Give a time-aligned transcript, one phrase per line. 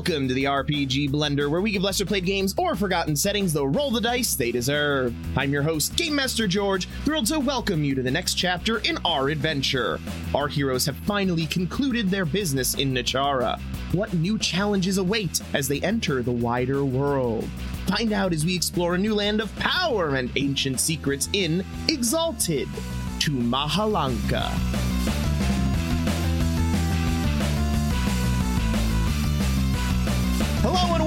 [0.00, 3.66] welcome to the RPG Blender, where we give lesser played games or forgotten settings the
[3.66, 5.14] roll the dice they deserve.
[5.36, 8.96] I'm your host, Game Master George, thrilled to welcome you to the next chapter in
[9.04, 10.00] our adventure.
[10.34, 13.60] Our heroes have finally concluded their business in Nachara.
[13.92, 17.46] What new challenges await as they enter the wider world?
[17.86, 22.70] Find out as we explore a new land of power and ancient secrets in Exalted
[23.18, 24.89] to Mahalanka.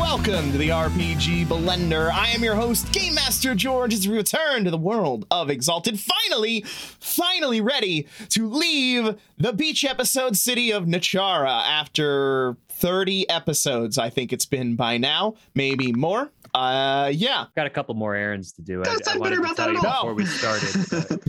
[0.03, 2.11] Welcome to the RPG Blender.
[2.11, 5.97] I am your host, Game Master George, as we return to the world of Exalted.
[5.97, 14.09] Finally, finally ready to leave the beach episode city of Nachara after 30 episodes, I
[14.09, 16.31] think it's been by now, maybe more.
[16.53, 17.45] Uh, yeah.
[17.55, 18.83] Got a couple more errands to do.
[18.83, 20.13] Don't I, I talk better about that you at all.
[20.13, 21.19] before we started.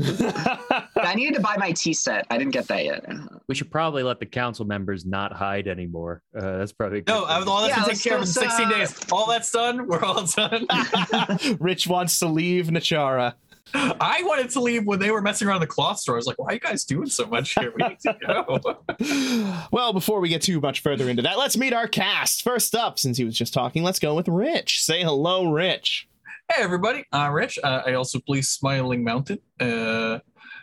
[0.96, 2.26] I needed to buy my tea set.
[2.30, 3.04] I didn't get that yet.
[3.48, 6.22] we should probably let the council members not hide anymore.
[6.36, 7.48] Uh, that's probably good No, I, thing.
[7.48, 9.00] all that's Yeah, been taken care of in 16 uh, days.
[9.12, 9.86] All that's done.
[9.86, 10.66] We're all done.
[11.58, 13.34] Rich wants to leave Nachara.
[13.74, 16.14] I wanted to leave when they were messing around the cloth store.
[16.14, 17.72] I was like, why are you guys doing so much here?
[17.76, 19.62] We need to go.
[19.72, 22.42] well, before we get too much further into that, let's meet our cast.
[22.42, 24.82] First up, since he was just talking, let's go with Rich.
[24.82, 26.08] Say hello, Rich.
[26.52, 27.04] hey, everybody.
[27.12, 27.58] I'm Rich.
[27.62, 29.38] Uh, I also play Smiling Mountain.
[29.58, 30.20] Uh,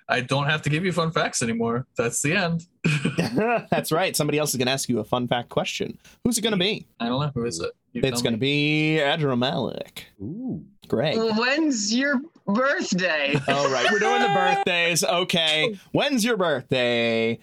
[0.07, 1.87] I don't have to give you fun facts anymore.
[1.97, 2.65] That's the end.
[3.71, 4.15] That's right.
[4.15, 5.97] Somebody else is going to ask you a fun fact question.
[6.23, 6.87] Who's it going to be?
[6.99, 7.31] I don't know.
[7.33, 7.71] Who is it?
[7.93, 8.95] You It's going to me.
[8.95, 10.03] be Adramalik.
[10.21, 10.63] Ooh.
[10.87, 11.17] Greg.
[11.17, 13.35] When's your birthday?
[13.47, 15.03] All right, we're doing the birthdays.
[15.03, 15.77] Okay.
[15.91, 17.39] When's your birthday?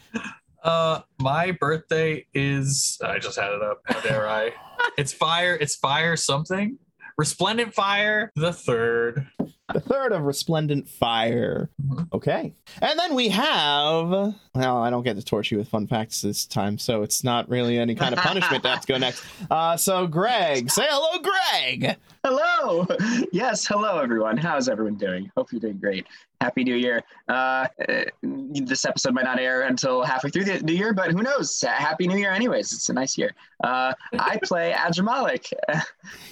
[0.62, 2.98] Uh, my birthday is.
[3.04, 3.80] I just had it up.
[3.84, 4.52] How dare I?
[4.96, 5.56] It's fire.
[5.60, 6.78] It's fire something.
[7.16, 8.32] Resplendent fire.
[8.36, 9.26] The third.
[9.72, 11.69] The third of Resplendent Fire.
[11.86, 12.08] Mhm.
[12.12, 12.55] Okay.
[12.80, 14.08] And then we have.
[14.55, 17.48] Well, I don't get to torture you with fun facts this time, so it's not
[17.48, 19.22] really any kind of punishment to have to go next.
[19.50, 21.97] Uh, so, Greg, say hello, Greg.
[22.25, 22.87] hello.
[23.32, 24.37] Yes, hello, everyone.
[24.37, 25.31] How's everyone doing?
[25.37, 26.06] Hope you're doing great.
[26.41, 27.03] Happy New Year.
[27.28, 31.22] Uh, uh, this episode might not air until halfway through the new year, but who
[31.22, 31.60] knows?
[31.62, 32.72] Happy New Year, anyways.
[32.72, 33.34] It's a nice year.
[33.65, 35.53] Uh, I play Adramalik.
[35.69, 35.82] I,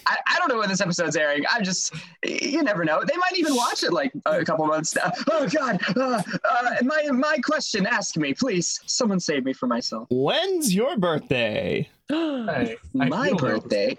[0.06, 1.42] I don't know when this episode's airing.
[1.50, 1.92] I'm just,
[2.24, 3.02] you never know.
[3.04, 4.94] They might even watch it like a couple months.
[4.94, 5.10] now.
[5.30, 5.80] oh, God.
[5.96, 8.80] Uh, uh, my, my question, ask me, please.
[8.86, 10.06] Someone save me from myself.
[10.10, 11.88] When's your birthday?
[12.08, 13.98] Hey, I My birthday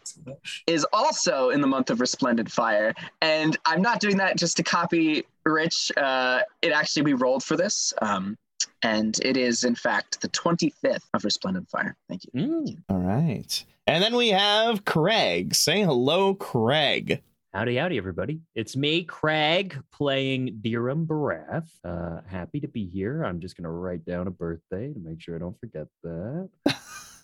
[0.65, 2.93] is also in the month of Resplendent Fire.
[3.21, 5.91] And I'm not doing that just to copy Rich.
[5.97, 7.93] Uh, it actually, we rolled for this.
[8.01, 8.37] Um,
[8.83, 11.95] and it is, in fact, the 25th of Resplendent Fire.
[12.07, 12.31] Thank you.
[12.41, 12.77] Mm.
[12.89, 13.65] All right.
[13.87, 15.55] And then we have Craig.
[15.55, 17.21] Say hello, Craig.
[17.53, 18.41] Howdy, howdy, everybody.
[18.55, 21.69] It's me, Craig, playing Dirham Barath.
[21.83, 23.23] Uh, happy to be here.
[23.23, 26.49] I'm just going to write down a birthday to make sure I don't forget that.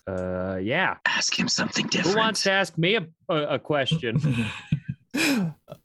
[0.06, 0.96] Uh, yeah.
[1.06, 2.14] Ask him something different.
[2.14, 4.18] Who wants to ask me a, a, a question?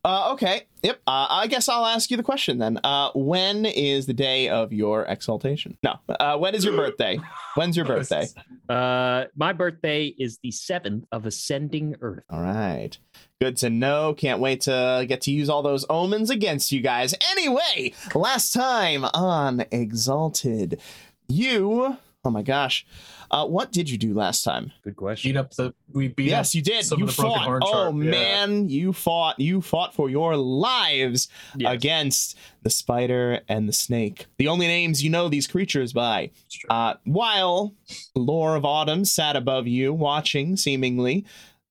[0.02, 0.62] Uh, okay.
[0.82, 1.00] Yep.
[1.06, 2.80] Uh, I guess I'll ask you the question then.
[2.82, 5.76] Uh, when is the day of your exaltation?
[5.82, 5.96] No.
[6.08, 7.18] Uh, when is your birthday?
[7.54, 8.26] When's your birthday?
[8.68, 12.22] Uh, my birthday is the 7th of Ascending Earth.
[12.30, 12.96] All right.
[13.40, 14.12] Good to know.
[14.12, 17.14] Can't wait to get to use all those omens against you guys.
[17.30, 20.78] Anyway, last time on Exalted,
[21.26, 21.96] you.
[22.22, 22.84] Oh my gosh.
[23.30, 24.72] Uh, what did you do last time?
[24.84, 25.30] Good question.
[25.30, 25.72] beat up the.
[25.92, 26.84] We beat yes, up you did.
[26.84, 27.60] some You of the fought.
[27.64, 28.10] Oh yeah.
[28.10, 29.40] man, you fought.
[29.40, 31.72] You fought for your lives Yes.
[31.72, 34.26] against the spider and the snake.
[34.36, 36.30] The only names you know these creatures by.
[36.68, 37.72] Uh, while
[38.14, 41.24] Lore of Autumn sat above you, watching seemingly,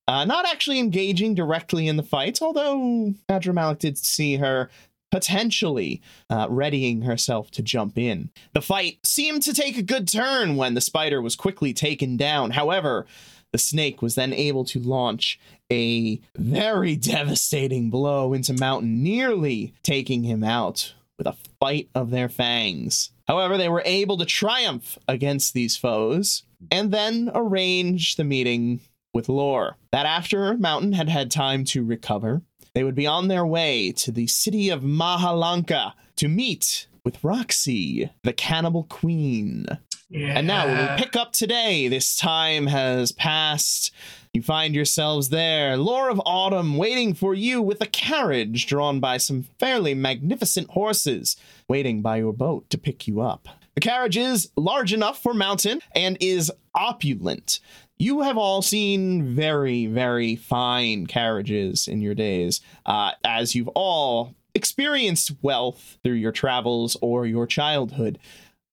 [0.10, 4.72] uh, not actually engaging directly in the fight, although Adramalik did see her
[5.12, 8.32] potentially uh, readying herself to jump in.
[8.56, 12.52] The fight seemed to take a good turn when the spider was quickly taken down.
[12.52, 13.06] However,
[13.52, 15.40] the snake was then able to launch
[15.72, 22.30] a very devastating blow into Mountain, nearly taking him out with a fight of their
[22.30, 23.12] fangs.
[23.28, 26.42] However, they were able to triumph against these foes
[26.72, 28.80] and then arrange the meeting
[29.14, 29.78] with Lore.
[29.92, 32.42] That after Mountain had had time to recover,
[32.74, 38.12] they would be on their way to the city of Mahalanka to meet with Roxy,
[38.24, 39.66] the cannibal queen.
[40.10, 40.34] yeah.
[40.38, 43.92] And now, when we pick up today, this time has passed.
[44.34, 49.18] You find yourselves there, Lore of Autumn, waiting for you with a carriage drawn by
[49.18, 51.36] some fairly magnificent horses,
[51.68, 53.48] waiting by your boat to pick you up.
[53.74, 57.60] The carriage is large enough for Mountain and is opulent.
[58.02, 64.36] You have all seen very, very fine carriages in your days, uh, as you've all
[64.56, 68.18] experienced wealth through your travels or your childhood.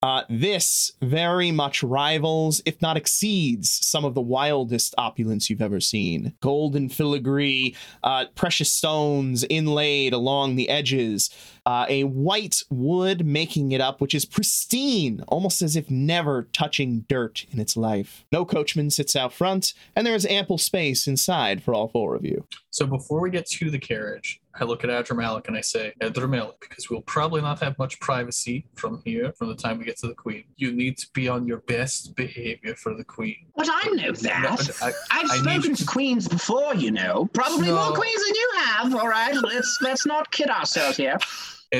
[0.00, 5.80] Uh, this very much rivals, if not exceeds, some of the wildest opulence you've ever
[5.80, 6.32] seen.
[6.40, 7.74] Golden filigree,
[8.04, 11.30] uh, precious stones inlaid along the edges,
[11.66, 17.00] uh, a white wood making it up, which is pristine, almost as if never touching
[17.08, 18.24] dirt in its life.
[18.32, 22.24] No coachman sits out front, and there is ample space inside for all four of
[22.24, 22.46] you.
[22.70, 26.60] So before we get to the carriage, I look at Adramalik and I say, Adramalik,
[26.60, 30.06] because we'll probably not have much privacy from here from the time we get to
[30.06, 30.44] the Queen.
[30.56, 33.36] You need to be on your best behavior for the Queen.
[33.54, 34.70] But I know that.
[34.80, 37.28] I, I've I spoken you- to queens before, you know.
[37.34, 37.74] Probably No.
[37.74, 38.94] more queens than you have.
[38.94, 41.18] All right, let's let's not kid ourselves here.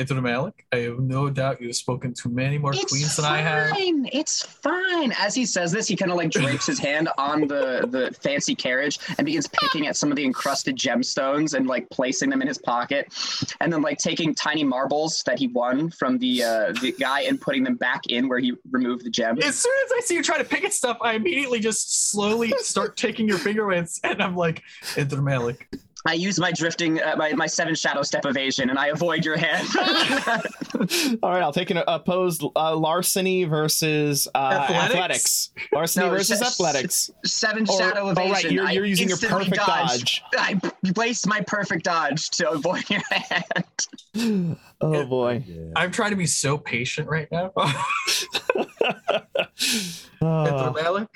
[0.03, 3.71] Adramalik, I have no doubt you've spoken to many more It's queens than I have.
[3.71, 4.07] fine.
[4.13, 5.11] It's fine.
[5.17, 8.55] As he says this, he kind of like drapes his hand on the the fancy
[8.55, 12.47] carriage and begins picking at some of the encrusted gemstones and like placing them in
[12.47, 13.13] his pocket,
[13.59, 17.41] and then like taking tiny marbles that he won from the uh, the guy and
[17.41, 19.37] putting them back in where he removed the gem.
[19.41, 22.53] As soon as I see you try to pick at stuff, I immediately just slowly
[22.59, 24.61] start taking your finger fingerprints, and I'm like,
[24.95, 25.61] Adramalik,
[26.07, 29.35] I use my drifting uh, my my seven shadow step evasion and I avoid your
[29.37, 29.67] hand.
[31.21, 34.91] All right, I'll take an opposed uh, larceny versus uh, Athletics?
[34.93, 35.49] athletics.
[35.73, 37.11] Larceny No, versus sh- athletics.
[37.25, 38.31] seven Or- shadow oh, evasion.
[38.31, 40.23] right, you're- you're using your instantly perfect dodge.
[40.37, 40.59] I
[40.95, 44.57] waste my perfect dodge to avoid your hand.
[44.79, 45.43] Oh boy.
[45.47, 45.71] Yeah.
[45.75, 47.51] I'm trying to be so patient right now.
[50.21, 51.07] Adramalik,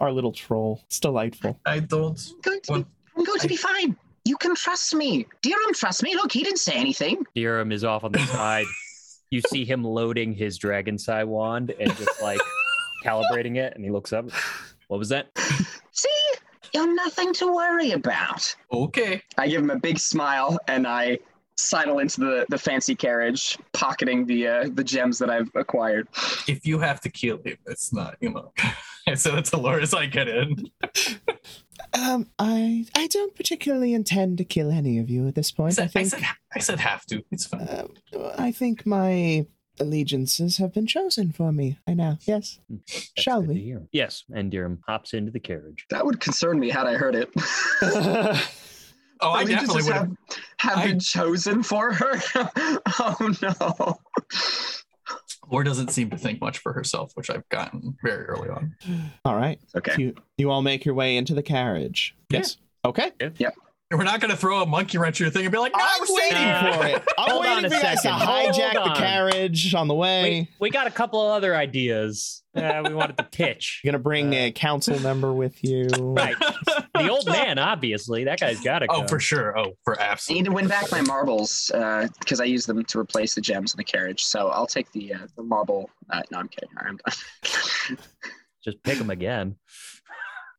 [0.00, 0.82] our little troll.
[0.86, 1.60] It's delightful.
[1.64, 2.20] I don't.
[2.34, 2.86] I'm going to, be,
[3.16, 3.96] I'm going to be fine.
[4.24, 5.26] You can trust me.
[5.42, 6.14] Dirham, trust me.
[6.14, 7.24] Look, he didn't say anything.
[7.34, 8.66] Dirham is off on the side.
[9.30, 12.40] You see him loading his dragon sai wand and just like
[13.04, 14.26] calibrating it, and he looks up.
[14.88, 15.26] What was that?
[15.92, 16.08] See,
[16.72, 18.54] you're nothing to worry about.
[18.72, 19.22] Okay.
[19.36, 21.18] I give him a big smile and I
[21.56, 26.08] sidle into the, the fancy carriage, pocketing the uh, the gems that I've acquired.
[26.48, 28.52] If you have to kill him, it's not, you know.
[29.06, 30.70] I said it to Laura as I get in.
[31.96, 35.72] Um, I I don't particularly intend to kill any of you at this point.
[35.72, 36.22] I said, I think said,
[36.54, 37.22] I said have to.
[37.30, 37.60] It's fine.
[37.62, 37.86] uh,
[38.36, 39.46] I think my
[39.80, 41.78] allegiances have been chosen for me.
[41.86, 42.16] I know.
[42.26, 42.58] Yes.
[42.68, 43.54] That's Shall we?
[43.60, 43.82] hear.
[43.92, 45.86] Yes, and Dirham hops into the carriage.
[45.90, 47.30] That would concern me had I heard it.
[49.20, 50.08] Oh, I Allegiances definitely would have.
[50.58, 52.20] have, have I- been chosen for her.
[52.98, 53.98] oh no.
[55.50, 58.74] Laura doesn't seem to think much for herself, which I've gotten very early on.
[59.24, 59.58] all right.
[59.76, 59.94] Okay.
[59.98, 62.14] You you all make your way into the carriage.
[62.30, 62.38] Yeah.
[62.38, 62.56] Yes.
[62.84, 63.12] Okay.
[63.20, 63.34] And
[63.92, 65.78] we're not going to throw a monkey wrench in your thing and be like, no,
[65.80, 67.04] I'm we're waiting Uh, for it.
[67.18, 68.20] I'm hold on waiting a for you guys to second.
[68.20, 68.96] Hold hijack the on.
[68.96, 70.48] carriage on the way.
[70.58, 73.80] We, we got a couple of other ideas uh, we wanted to pitch.
[73.84, 75.86] You're gonna bring a council member with you.
[76.00, 76.34] Right.
[76.94, 78.24] The old man, obviously.
[78.24, 79.02] That guy's got to go.
[79.02, 79.56] Oh, for sure.
[79.58, 80.42] Oh, for I absolutely.
[80.42, 81.70] need to win back my marbles
[82.20, 84.22] because I use them to replace the gems in the carriage.
[84.24, 85.90] So I'll take the uh, the marble.
[86.10, 86.70] Uh, no, I'm kidding.
[86.78, 86.98] All right, I'm
[87.96, 87.98] done.
[88.64, 89.56] Just pick them again.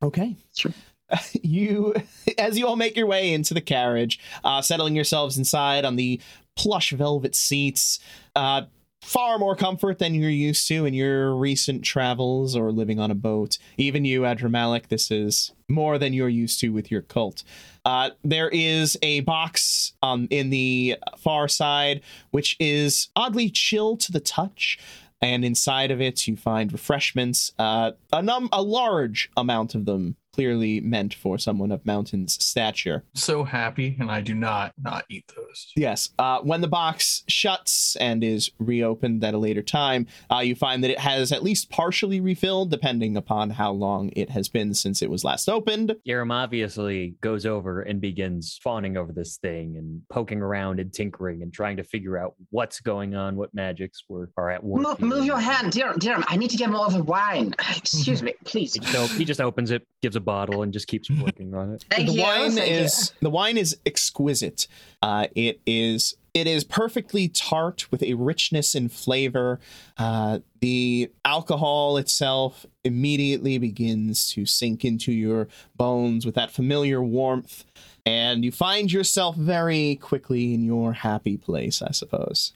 [0.04, 0.36] Okay.
[0.56, 0.72] Sure.
[1.42, 1.94] You,
[2.38, 6.20] as you all make your way into the carriage, uh, settling yourselves inside on the
[6.56, 8.00] plush velvet seats,
[8.36, 8.64] uh,
[9.06, 13.16] far more comfort than you're used to in your recent travels or living on a
[13.16, 13.60] boat.
[13.78, 17.44] Even you, Adramalik, this is more than you're used to with your cult.
[17.86, 24.12] Uh, there is a box um, in the far side, which is oddly chill to
[24.12, 24.80] the touch.
[25.22, 30.18] And inside of it, you find refreshments, uh, a, num- a large amount of them,
[30.36, 33.06] clearly meant for someone of Mountain's stature.
[33.14, 35.72] So happy, and I do not not eat those.
[35.78, 36.10] Yes.
[36.20, 40.84] Uh, when the box shuts and is reopened at a later time, uh, you find
[40.84, 45.02] that it has at least partially refilled, depending upon how long it has been since
[45.02, 45.96] it was last opened.
[46.06, 51.44] Yerem obviously goes over and begins fawning over this thing and poking around and tinkering
[51.44, 54.82] and trying to figure out what's going on, what magics were are at work.
[54.82, 55.98] Move, move your hand, Dirham.
[55.98, 57.56] Dirham, I need to get more of the wine.
[57.78, 58.78] Excuse me, please.
[58.92, 61.86] So he just opens it, gives a bottle, and just keeps working on it.
[61.92, 62.22] Thank the you.
[62.22, 62.78] wine thank you.
[62.78, 64.68] is the wine is exquisite.
[65.02, 69.60] Uh, it is it is perfectly tart with a richness and flavor.
[69.98, 77.64] Uh, the alcohol itself immediately begins to sink into your bones with that familiar warmth,
[78.06, 82.52] and you find yourself very quickly in your happy place, I suppose.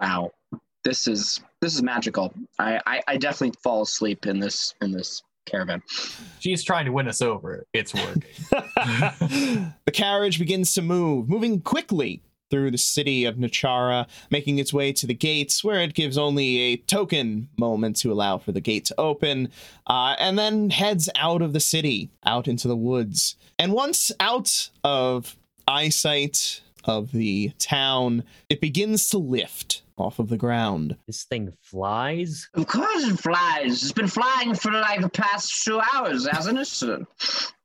[0.00, 0.32] Wow,
[0.82, 2.34] this is this is magical.
[2.58, 5.82] I, I I definitely fall asleep in this in this caravan.
[6.38, 7.66] She's trying to win us over.
[7.72, 8.22] It's working.
[9.84, 14.92] the carriage begins to move, moving quickly through the city of Nachara, making its way
[14.92, 18.84] to the gates, where it gives only a token moment to allow for the gate
[18.86, 19.50] to open,
[19.86, 23.36] uh, and then heads out of the city, out into the woods.
[23.58, 25.36] And once out of
[25.68, 30.96] eyesight of the town, it begins to lift off of the ground.
[31.06, 32.48] This thing flies.
[32.54, 33.82] Of course it flies.
[33.82, 37.06] It's been flying for like the past two hours, hasn't it?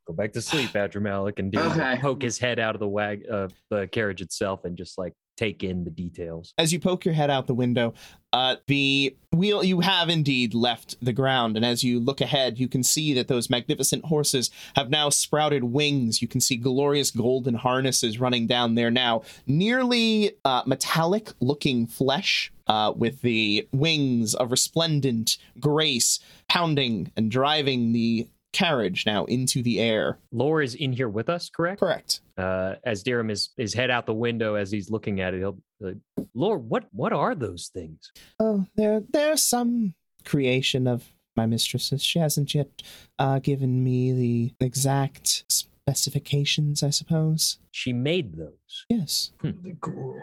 [0.07, 1.97] Go back to sleep, Adramalik, and Deer Okay.
[1.99, 5.63] poke his head out of the wag uh, the carriage itself and just like take
[5.63, 6.53] in the details.
[6.57, 7.93] As you poke your head out the window,
[8.33, 12.67] uh, the wheel you have indeed left the ground, and as you look ahead, you
[12.67, 16.21] can see that those magnificent horses have now sprouted wings.
[16.21, 22.51] You can see glorious golden harnesses running down there now, nearly uh, metallic-looking flesh.
[22.67, 29.81] Uh, with the wings of resplendent grace pounding and driving the carriage now into the
[29.81, 30.17] air.
[30.31, 31.81] Lore is in here with us, correct?
[31.81, 32.21] Correct.
[32.37, 35.51] Uh, as Dirham is his head out the window as he's looking at it, he'll
[35.51, 35.97] be like,
[36.33, 38.11] Lore, what what are those things?
[38.39, 39.93] Oh, there, there's some
[40.23, 41.03] creation of
[41.35, 42.01] my mistress's.
[42.01, 42.81] She hasn't yet
[43.19, 47.59] uh, given me the exact specifications, I suppose.
[47.71, 48.85] She made those.
[48.89, 49.31] Yes.
[49.37, 50.17] Pretty cool.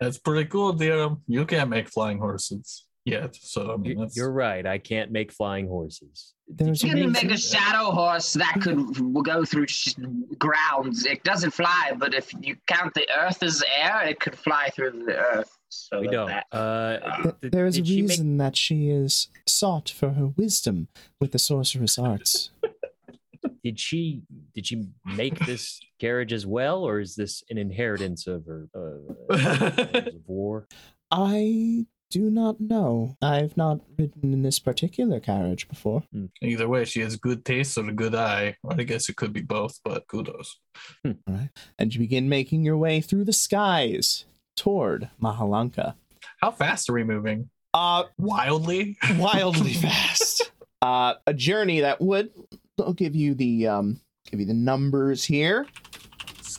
[0.00, 1.10] That's pretty cool, dear.
[1.26, 4.64] You can't make flying horses yet, so I mean, that's, You're right.
[4.64, 6.33] I can't make flying horses.
[6.46, 7.12] There's You can reason.
[7.12, 8.78] make a shadow horse that could
[9.24, 9.94] go through sh-
[10.38, 11.06] grounds.
[11.06, 15.04] It doesn't fly, but if you count the earth as air, it could fly through
[15.06, 15.56] the earth.
[15.70, 16.28] So We don't.
[16.28, 19.88] that- Uh, Th- did- there is a did she make- reason that she is sought
[19.88, 20.88] for her wisdom
[21.20, 22.50] with the sorceress arts.
[23.64, 24.22] did she
[24.54, 29.30] did she make this carriage as well, or is this an inheritance of her uh,
[29.96, 30.68] of war?
[31.10, 33.16] I do not know.
[33.20, 36.04] I've not ridden in this particular carriage before.
[36.40, 38.54] Either way, she has good taste or a good eye.
[38.70, 40.60] I guess it could be both, but kudos.
[41.02, 45.94] And you begin making your way through the skies toward Mahalanka.
[46.40, 47.50] How fast are we moving?
[47.74, 48.96] Uh, Wildly?
[49.16, 50.52] wildly fast.
[50.80, 52.30] Uh, a journey that would
[52.78, 55.66] I'll give you the um give you the numbers here.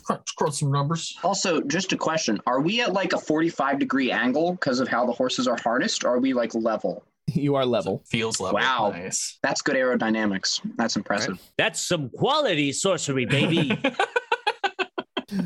[0.06, 1.18] Crunch, crunch some numbers.
[1.24, 5.04] Also, just a question: Are we at like a forty-five degree angle because of how
[5.04, 6.04] the horses are harnessed?
[6.04, 7.04] Or are we like level?
[7.34, 8.04] You are level.
[8.06, 8.54] Feels level.
[8.60, 8.92] Wow.
[8.94, 9.40] Nice.
[9.42, 10.60] That's good aerodynamics.
[10.76, 11.42] That's impressive.
[11.58, 13.76] That's some quality sorcery, baby.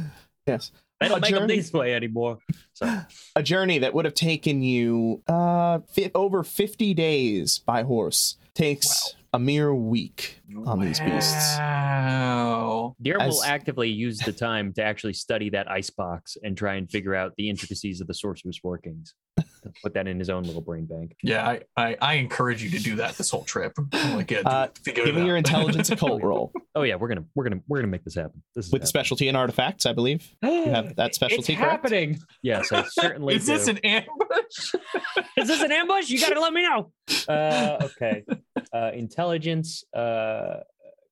[0.46, 0.72] Yes.
[1.00, 2.38] They don't A make them journey- this way anymore.
[2.74, 3.00] So
[3.36, 9.14] A journey that would have taken you uh fi- over 50 days by horse takes
[9.32, 11.56] a mere week on these beasts.
[11.56, 12.96] Wow.
[13.00, 16.74] Deer As- will actively use the time to actually study that ice box and try
[16.74, 19.14] and figure out the intricacies of the sorcerer's workings.
[19.82, 21.14] Put that in his own little brain bank.
[21.22, 23.72] Yeah, I, I, I encourage you to do that this whole trip.
[23.92, 25.38] I'm like, yeah, Uh, dude, figure Give it me your out.
[25.46, 28.42] intelligence occult roll Oh yeah, we're gonna we're gonna we're gonna make this happen.
[28.54, 28.86] This is with happening.
[28.88, 30.26] specialty in artifacts, I believe.
[30.42, 31.82] You have that specialty, It's correct?
[31.84, 32.18] happening.
[32.42, 33.34] Yes, I certainly.
[33.36, 33.72] Is this do.
[33.72, 34.74] an ambush?
[35.36, 36.08] Is this an ambush?
[36.08, 36.90] You gotta let me know.
[37.28, 38.24] Uh, okay.
[38.72, 39.84] Uh, intelligence.
[39.94, 40.60] Uh,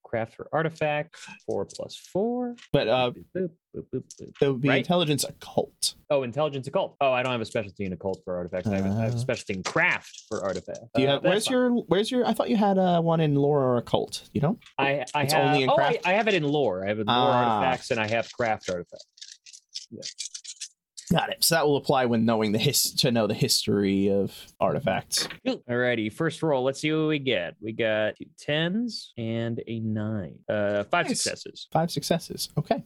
[0.09, 1.17] craft for artifact.
[1.47, 2.57] Four plus four.
[2.73, 4.33] But uh Boop, boop, boop, boop.
[4.41, 4.79] it would be Right.
[4.79, 5.95] intelligence occult.
[6.11, 6.97] Oh, intelligence occult.
[7.01, 8.67] Oh, I don't have a specialty in occult for artifacts.
[8.69, 9.21] I have, a, I have a Uh.
[9.21, 10.81] specialty in craft for artifact.
[10.95, 13.21] Do you Uh, have that's where's your where's your I thought you had uh, one
[13.21, 14.29] in lore or occult.
[14.33, 14.59] You don't?
[14.79, 15.99] I, I It's have only in oh, I, craft?
[16.07, 16.85] I have it in lore.
[16.85, 17.59] I have lore Ah.
[17.59, 19.07] artifacts and I have craft artifacts.
[21.11, 21.43] Got it.
[21.43, 25.27] So that will apply when knowing the his to know the history of artifacts.
[25.47, 26.63] Alrighty, first roll.
[26.65, 27.55] Let's see what we get.
[27.61, 30.39] We got two tens and a nine.
[30.49, 31.23] Uh, five Nice.
[31.23, 31.67] successes.
[31.73, 32.51] Five successes.
[32.59, 32.83] Okay.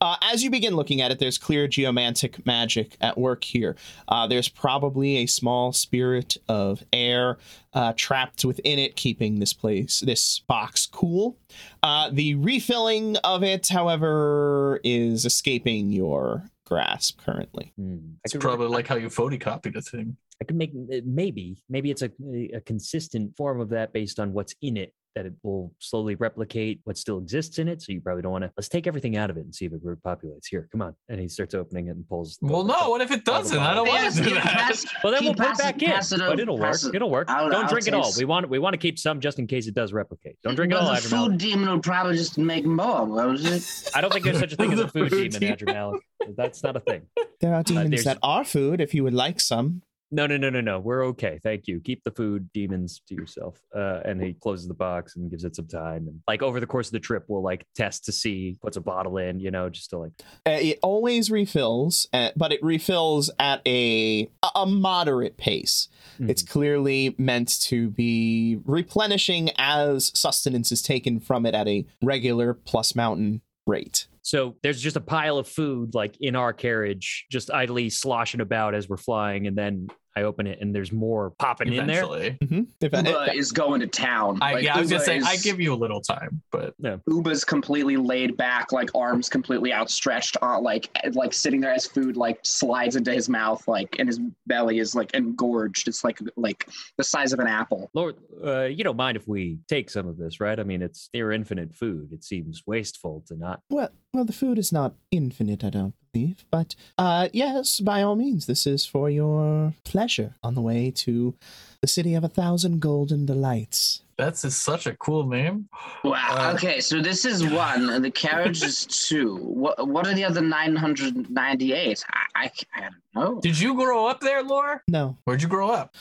[0.00, 3.76] Uh, as you begin looking at it, there's clear geomantic magic at work here.
[4.06, 7.38] Uh, there's probably a small spirit of air
[7.72, 11.36] uh, trapped within it, keeping this place, this box, cool.
[11.82, 17.72] Uh, the refilling of it, however, is escaping your grasp currently.
[17.76, 17.96] Hmm.
[17.96, 20.16] I It's could probably like how you photocopied a thing.
[20.40, 20.72] I could make
[21.04, 22.10] maybe maybe it's a
[22.54, 26.80] a consistent form of that based on what's in it that it will slowly replicate
[26.84, 27.80] what still exists in it.
[27.82, 28.52] So you probably don't want to.
[28.56, 30.46] Let's take everything out of it and see if it repopulates.
[30.50, 30.94] Here, come on.
[31.08, 32.36] And he starts opening it and pulls.
[32.38, 32.90] the- Well, no.
[32.90, 33.56] What if it doesn't?
[33.56, 34.42] I don't want to do that.
[34.42, 35.90] pass- Well, then we'll put it back in.
[35.90, 36.74] it But it'll work.
[36.82, 37.30] it- It'll work.
[37.30, 38.12] I'll- don't I'll drink it all.
[38.18, 40.36] We want we want to keep some just in case it does replicate.
[40.42, 41.26] Don't drink it Well, all, the Adramalik.
[41.30, 43.04] food demon will probably just make more.
[43.04, 43.90] What it?
[43.94, 46.00] I don't think there's such a thing as a food food demon, demon.
[46.36, 47.02] That's not a thing.
[47.40, 49.82] There are uh, demons there's- that are food if you would like some.
[50.14, 50.78] No, no, no, no, no.
[50.78, 51.40] We're okay.
[51.42, 51.80] Thank you.
[51.80, 53.58] Keep the food demons to yourself.
[53.74, 56.06] Uh, and he closes the box and gives it some time.
[56.06, 58.80] And like over the course of the trip, we'll like test to see, puts a
[58.80, 60.12] bottle in, you know, just to like,
[60.46, 65.88] Uh, it always refills, uh, but it refills at a a moderate pace.
[66.20, 72.54] It's clearly meant to be replenishing as sustenance is taken from it at a regular
[72.54, 74.06] plus mountain rate.
[74.22, 78.74] So there's just a pile of food like in our carriage, just idly sloshing about
[78.74, 79.46] as we're flying.
[79.46, 82.04] And then I open it and there's more popping in there.
[82.04, 82.38] Eventually.
[82.42, 82.66] Mhm.
[82.80, 84.38] If- Uba if- is going to town.
[84.40, 86.74] I, Like, yeah, I was gonna Uba say I give you a little time, but
[86.78, 86.98] yeah.
[87.08, 92.16] Uba's completely laid back, like arms completely outstretched, uh, like like sitting there as food
[92.16, 95.88] like slides into his mouth, like and his belly is like engorged.
[95.88, 97.90] It's like like the size of an apple.
[97.94, 100.58] Lord, uh, you don't mind if we take some of this, right?
[100.60, 102.12] I mean, it's near infinite food.
[102.12, 103.60] It seems wasteful to not.
[103.68, 106.44] Well, well, the food is not infinite, I don't believe.
[106.50, 111.34] But uh, yes, by all means, this is for your pleasure on the way to
[111.80, 114.02] the city of a thousand golden delights.
[114.16, 115.68] that's is such a cool name.
[116.02, 116.28] Wow.
[116.30, 119.36] Uh, okay, so this is one, and the carriage is two.
[119.36, 122.02] What what are the other nine hundred ninety eight?
[122.12, 123.40] I, I I don't know.
[123.40, 124.80] Did you grow up there, Laura?
[124.88, 125.94] No, Where'd you grow up?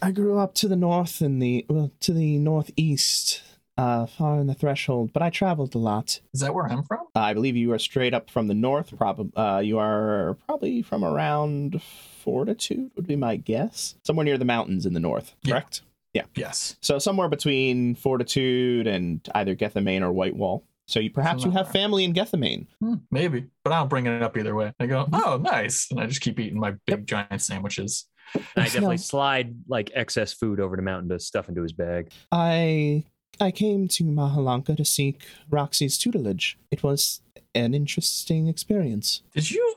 [0.00, 3.42] I grew up to the north in the well, to the northeast,
[3.76, 5.12] uh, far in the threshold.
[5.12, 6.20] But I traveled a lot.
[6.32, 7.00] Is that where I'm from?
[7.14, 8.96] I believe you are straight up from the north.
[8.96, 11.80] Probably, uh, you are probably from around
[12.22, 13.96] Fortitude, would be my guess.
[14.04, 15.82] Somewhere near the mountains in the north, correct?
[16.12, 16.22] Yeah.
[16.22, 16.38] correct?
[16.38, 16.76] Yes.
[16.80, 20.64] So somewhere between Fortitude and either Gethamane or Whitewall.
[20.86, 22.66] So you perhaps you have family in Gethamane.
[22.80, 24.72] Hmm, maybe, but I'll bring it up either way.
[24.78, 28.06] I go, oh, nice, and I just keep eating my big giant sandwiches.
[28.34, 29.00] And I definitely No.
[29.02, 32.10] slide like excess food over to Mountain to stuff into his bag.
[32.30, 33.04] I
[33.40, 36.58] I came to Mahalanka to seek Roxy's tutelage.
[36.70, 37.20] It was
[37.54, 39.22] an interesting experience.
[39.34, 39.74] Did you?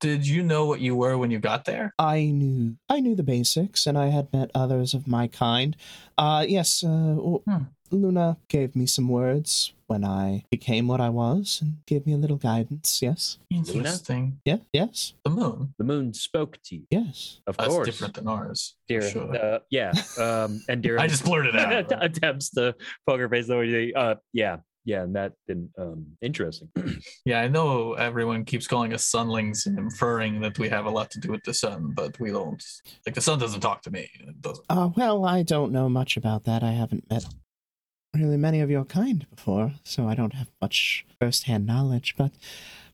[0.00, 1.94] Did you know what you were when you got there?
[1.96, 5.76] I knew I knew the basics, and I had met others of my kind.
[6.18, 7.14] Uh, yes, uh,
[7.46, 7.64] Hmm.
[7.92, 12.16] Luna gave me some words when I became what I was, and gave me a
[12.16, 13.02] little guidance.
[13.02, 14.40] Yes, Interesting.
[14.46, 15.74] yeah, yes, The moon.
[15.76, 17.40] The moon spoke to you, yes.
[17.46, 17.86] of That's course.
[17.86, 18.76] different than ours.
[18.88, 19.36] Dear, sure.
[19.36, 21.60] uh, yeah, um, and dear, I just blurted it
[21.92, 21.92] out.
[22.08, 22.74] attempts to
[23.06, 23.92] poker face the way.
[23.94, 24.56] Uh, yeah,
[24.86, 25.70] yeah, and that didn't.
[25.78, 26.68] Um, interesting.
[27.24, 31.08] Yeah, I know everyone keeps calling us sunlings and inferring that we have a lot
[31.12, 32.62] to do with the sun, but we don't.
[33.06, 34.08] Like the sun doesn't talk to me.
[34.28, 34.64] It doesn't.
[34.68, 36.62] Uh, well, I don't know much about that.
[36.64, 37.24] I haven't met
[38.14, 42.14] really many of your kind before, so I don't have much first-hand knowledge.
[42.16, 42.32] But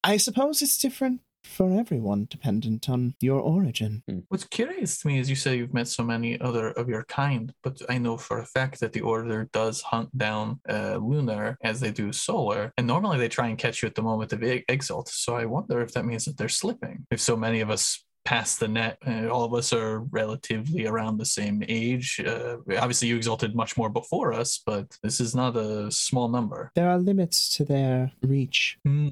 [0.04, 4.02] I suppose it's different for everyone, dependent on your origin.
[4.28, 7.54] What's curious to me is you say you've met so many other of your kind,
[7.62, 11.80] but I know for a fact that the Order does hunt down uh, lunar as
[11.80, 15.08] they do solar, and normally they try and catch you at the moment of exalt.
[15.08, 17.06] So I wonder if that means that they're slipping.
[17.10, 21.16] If so many of us pass the net, and all of us are relatively around
[21.16, 22.20] the same age.
[22.20, 26.70] Uh, obviously, you exalted much more before us, but this is not a small number.
[26.74, 28.76] There are limits to their reach.
[28.84, 29.08] Hmm.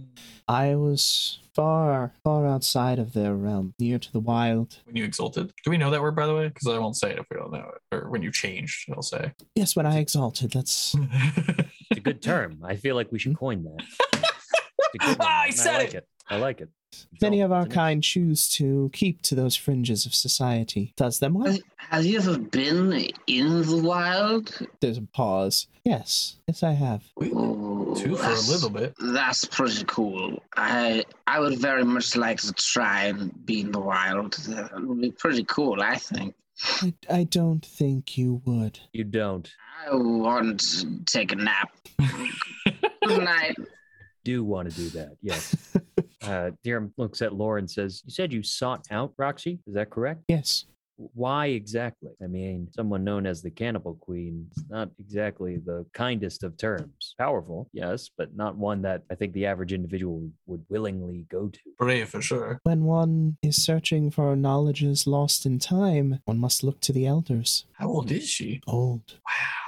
[0.46, 4.76] I was far, far outside of their realm, near to the wild.
[4.84, 6.48] When you exalted, do we know that word by the way?
[6.48, 7.96] Because I won't say it if we don't know it.
[7.96, 9.32] Or when you changed, I'll say.
[9.54, 10.94] Yes, when I exalted, that's
[11.90, 12.58] It's a good term.
[12.62, 13.82] I feel like we should coin that.
[14.94, 16.06] It's a good one, Ah, I and said like it.
[16.28, 16.68] I like it.
[17.20, 20.92] many of our It's an- kind choose to keep to those fringes of society.
[20.96, 21.46] Does them well.
[21.46, 24.58] Has, have you ever been in the wild?
[24.80, 25.66] There's a pause.
[25.84, 27.04] Yes, yes, I have.
[27.16, 28.94] We Oh, two for a that's- little bit.
[28.98, 30.42] That's pretty cool.
[30.56, 34.32] I I would very much like to try and be in the wild.
[34.48, 36.34] That would be pretty cool, I think.
[36.82, 38.80] I, I don't think you would.
[38.92, 39.48] You don't.
[39.86, 41.70] I want to take a nap.
[43.06, 43.56] Good night.
[44.24, 45.16] Do want to do that?
[45.22, 45.54] Yes.
[46.22, 49.60] uh, Dirham looks at Laura and says, "You said you sought out Roxy.
[49.66, 50.22] Is that correct?
[50.28, 50.64] Yes.
[50.98, 52.12] Why exactly?
[52.24, 57.14] I mean, someone known as the Cannibal Queen is not exactly the kindest of terms.
[57.18, 61.58] Powerful, yes, but not one that I think the average individual would willingly go to.
[61.78, 62.60] Brave for sure.
[62.62, 67.66] When one is searching for knowledges lost in time, one must look to the elders.
[67.74, 68.62] How old is she?
[68.66, 69.18] Old.
[69.28, 69.65] Wow.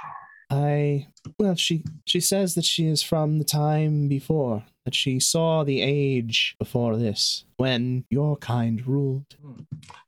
[0.49, 1.07] I
[1.37, 5.81] well, she she says that she is from the time before, that she saw the
[5.81, 9.25] age before this, when your kind ruled.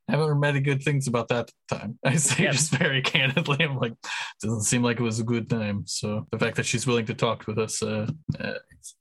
[0.08, 1.98] I haven't heard many good things about that time.
[2.04, 2.52] I say Yeah.
[2.52, 3.58] just very candidly.
[3.60, 3.94] I'm like,
[4.42, 5.84] doesn't seem like it was a good time.
[5.86, 8.08] So the fact that she's willing to talk with us, uh,
[8.40, 8.54] uh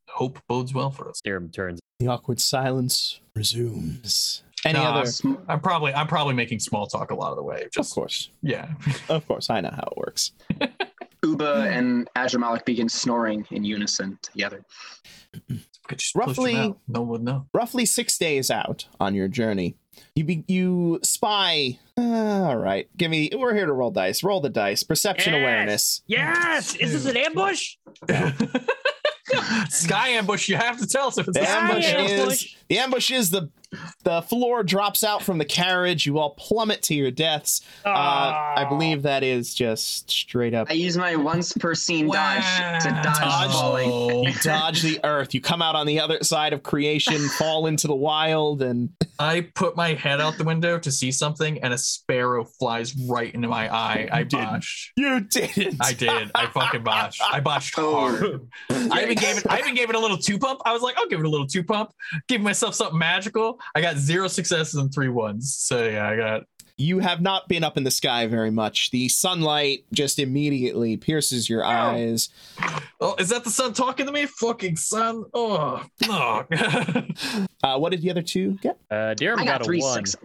[0.09, 1.21] hope bodes well for us.
[1.23, 1.79] Dirham turns.
[1.99, 4.43] The awkward silence resumes.
[4.63, 5.11] Any Nah, other?
[5.47, 7.63] I'm probably I'm probably making small talk a lot of the way.
[7.63, 8.73] Of Just course, yeah.
[9.09, 10.33] of course, I know how it works.
[11.23, 14.63] Uba and Adramalik begin snoring in unison together.
[15.87, 17.47] Could just push him Roughly- no one would know.
[17.53, 19.75] roughly six days out on your journey,
[20.15, 21.77] you be, you spy.
[21.97, 22.01] Uh,
[22.45, 23.29] all right, give me.
[23.35, 24.23] We're here to roll dice.
[24.23, 24.83] Roll the dice.
[24.83, 25.41] Perception Yes!
[25.41, 26.01] awareness.
[26.07, 26.75] Yes!
[26.75, 27.75] Is this an ambush?
[29.69, 30.49] Sky ambush.
[30.49, 33.29] You have to tell us if it's The a Yeah, ambush is the ambush is
[33.29, 33.49] the
[34.03, 36.05] the floor drops out from the carriage.
[36.05, 37.61] You all plummet to your deaths.
[37.85, 40.69] Uh, I believe that is just straight up.
[40.69, 42.43] I use my once per scene dodge
[42.83, 43.51] to dodge Dodge.
[43.51, 44.23] falling.
[44.25, 45.33] You dodge the earth.
[45.33, 49.41] You come out on the other side of creation, fall into the wild, and I
[49.55, 53.47] put my head out the window to see something, and a sparrow flies right into
[53.47, 54.09] my eye.
[54.11, 54.45] I You didn't.
[54.45, 54.91] botched.
[54.97, 55.77] You didn't.
[55.81, 56.31] I did.
[56.35, 57.21] I fucking botched.
[57.23, 57.95] I botched Oh.
[58.11, 58.41] hard.
[58.91, 59.45] I even gave it.
[59.49, 60.59] I even gave it a little two pump.
[60.65, 61.91] I was like, I'll give it a little two pump.
[62.27, 63.59] Give myself something magical.
[63.75, 65.55] I got zero successes and three ones.
[65.55, 66.43] So yeah, I got.
[66.77, 68.89] You have not been up in the sky very much.
[68.89, 72.29] The sunlight just immediately pierces your eyes.
[72.99, 74.25] Oh, is that the sun talking to me?
[74.25, 75.25] Fucking sun.
[75.33, 76.45] Oh, oh.
[77.63, 78.75] Uh, what did the other two get?
[78.89, 80.03] Uh, Dirham I got, got, a three one.
[80.03, 80.15] six.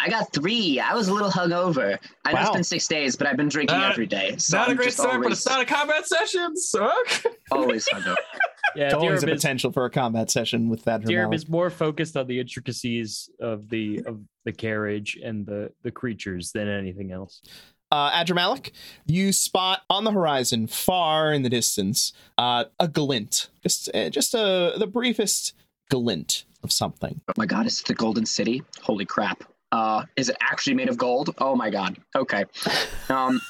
[0.00, 0.80] I got three.
[0.80, 1.98] I was a little hungover.
[2.24, 4.34] I know it's been six days, but I've been drinking Not- every day.
[4.38, 6.56] So not a I'm great just start, but it's not a combat session.
[6.56, 7.30] So okay.
[7.52, 8.16] always hungover.
[8.76, 11.02] Yeah, It's always a Dirham is, potential for a combat session with that.
[11.02, 15.90] Dirham is more focused on the intricacies of the of the carriage and the the
[15.90, 17.42] creatures than anything else.
[17.92, 18.70] uh, Adramalik,
[19.06, 24.34] you spot on the horizon, far in the distance, uh, a glint, just uh, just
[24.34, 25.54] a the briefest
[25.90, 27.20] glint of something.
[27.28, 28.62] Oh my god, is it the Golden City?
[28.82, 29.44] Holy crap.
[29.72, 31.30] Uh, is it actually made of gold?
[31.38, 31.96] Oh my god.
[32.16, 32.44] Okay.
[33.08, 33.40] Um,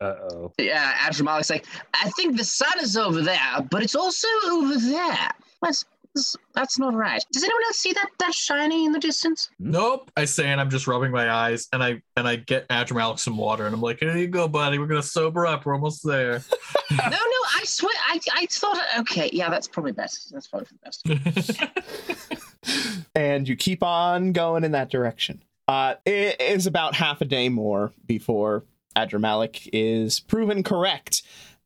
[0.00, 0.52] Uh oh.
[0.58, 3.38] yeah, Adramalik's like, I think the sun is over there,
[3.70, 5.30] but it's also over there.
[5.62, 7.24] That's that's- that's not right.
[7.32, 9.50] Does anyone else see that that shiny in the distance?
[9.58, 10.12] Nope.
[10.16, 13.36] I say, and I'm just rubbing my eyes, and I and I get Adramalik some
[13.36, 14.78] water, and I'm like, here you go, buddy.
[14.78, 15.66] We're gonna sober up.
[15.66, 16.40] We're almost there.
[16.92, 18.78] no, no, I swear, I I thought.
[19.00, 20.32] Okay, yeah, that's probably best.
[20.32, 21.66] That's probably the
[22.04, 23.08] best.
[23.16, 25.42] and you keep on going in that direction.
[25.66, 28.64] Uh, it is about half a day more before
[28.96, 31.22] Adramalik is proven correct,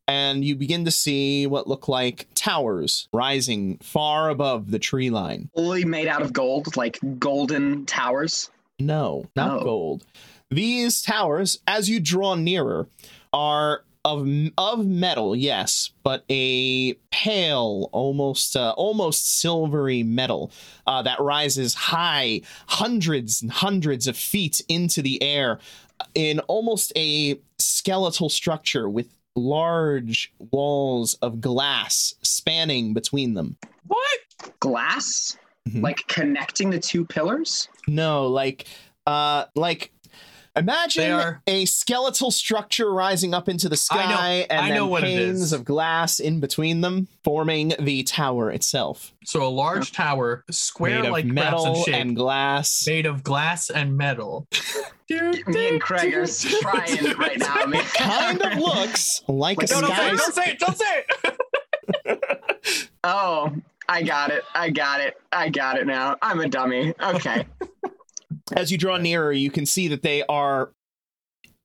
[0.07, 5.49] and you begin to see what look like towers rising far above the tree line.
[5.55, 8.49] Fully made out of gold, like golden towers.
[8.79, 9.63] No, not Oh.
[9.63, 10.05] gold.
[10.49, 12.87] These towers, as you draw nearer,
[13.31, 14.25] are of
[14.57, 20.51] of metal, yes, but a pale, almost uh, almost silvery metal
[20.87, 25.59] uh, that rises high, hundreds and hundreds of feet into the air,
[26.15, 33.57] in almost a skeletal structure with large walls of glass spanning between them.
[33.87, 34.19] what?
[34.59, 35.81] Glass, Mhm.
[35.83, 37.67] like connecting the two pillars.
[37.87, 38.65] No, like
[39.07, 39.91] uh like
[40.55, 45.03] imagine are- a skeletal structure rising up into the sky and I then know what
[45.03, 45.53] panes is.
[45.53, 49.13] of glass in between them forming the tower itself.
[49.25, 52.83] So a large tower, square made like metal perhaps shape, and glass.
[52.87, 54.47] made of glass and metal.
[55.09, 57.65] Me and Craig are trying right now.
[57.65, 57.83] man.
[57.95, 59.95] kind of looks like, Like a No, don't
[60.33, 60.59] say it!
[60.59, 61.07] Don't say it!
[61.23, 61.65] Don't say
[62.05, 62.89] it!
[63.03, 63.51] Oh,
[63.87, 64.43] I got it.
[64.53, 65.19] I got it.
[65.31, 66.15] I got it now.
[66.21, 66.93] I'm a dummy.
[67.01, 67.45] Okay.
[68.53, 70.71] as you draw nearer, you can see that they are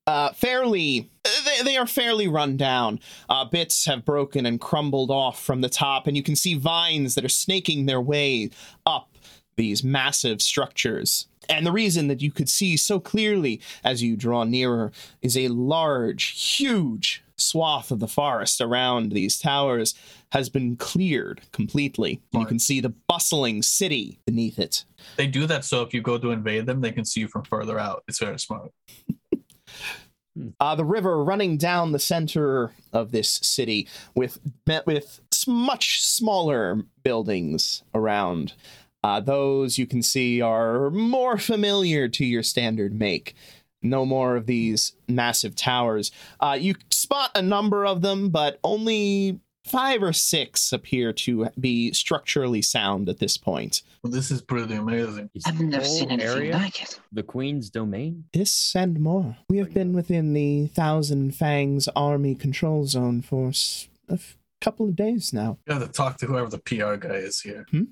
[0.07, 1.11] uh, fairly.
[1.45, 3.01] They, they are fairly run down.
[3.29, 7.15] Uh, bits have broken and crumbled off from the top, and you can see vines
[7.15, 8.51] that are snaking their way
[8.87, 9.11] up
[9.57, 11.27] these massive structures.
[11.49, 14.93] And the reason that you could see so clearly as you draw nearer
[15.23, 19.95] is a large, huge swath of the forest around these towers
[20.35, 22.21] has been cleared completely.
[22.33, 24.85] You can see the bustling city beneath it.
[25.17, 27.45] They do that so if you go to invade them, they can see you from
[27.45, 28.03] further out.
[28.09, 28.73] It's very smart.
[30.59, 36.83] uh, the river running down the center of this city with met with much smaller
[37.05, 38.55] buildings around.
[39.05, 43.37] Uh, those you can see are more familiar to your standard make.
[43.83, 46.11] No more of these massive towers.
[46.41, 51.93] Uh, you spot a number of them, but only five or six appear to be
[51.93, 53.83] structurally sound at this point.
[54.03, 55.31] Well, this is pretty amazing.
[55.35, 57.01] Is I've the never whole seen anything area like it.
[57.13, 58.25] the Queen's domain?
[58.33, 59.37] This and more.
[59.49, 64.89] We have been within the Thousand Fangs army control zone for s- a f- couple
[64.89, 65.59] of days now.
[65.67, 67.67] We have to talk to whoever the PR guy is here.
[67.71, 67.83] Hmm?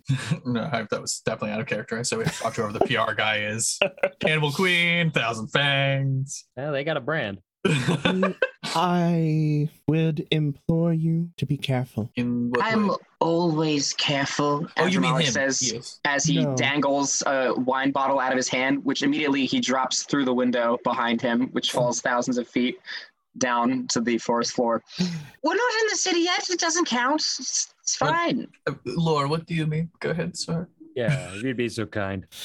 [0.53, 2.03] no, I, that was definitely out of character.
[2.05, 3.79] So we have to talk to whoever the PR guy is.
[4.21, 6.45] Cannibal Queen, Thousand Fangs.
[6.57, 7.41] Yeah, they got a brand.
[8.65, 12.11] I would implore you to be careful.
[12.17, 12.97] In what I'm way?
[13.21, 14.67] always careful.
[14.79, 15.33] Oh, you mean him?
[15.33, 16.01] Says Yes.
[16.05, 16.55] as he No.
[16.57, 20.79] dangles a wine bottle out of his hand, which immediately he drops through the window
[20.85, 22.79] behind him, which falls thousands of feet
[23.39, 24.83] down to the forest floor.
[24.99, 26.49] We're not in the city yet.
[26.51, 27.21] It doesn't count.
[27.21, 28.11] It's, it's What?
[28.11, 28.49] fine.
[28.67, 29.91] Uh, Laura, what do you mean?
[30.01, 30.69] Go ahead, sir.
[30.95, 32.27] Yeah, if you'd be so kind.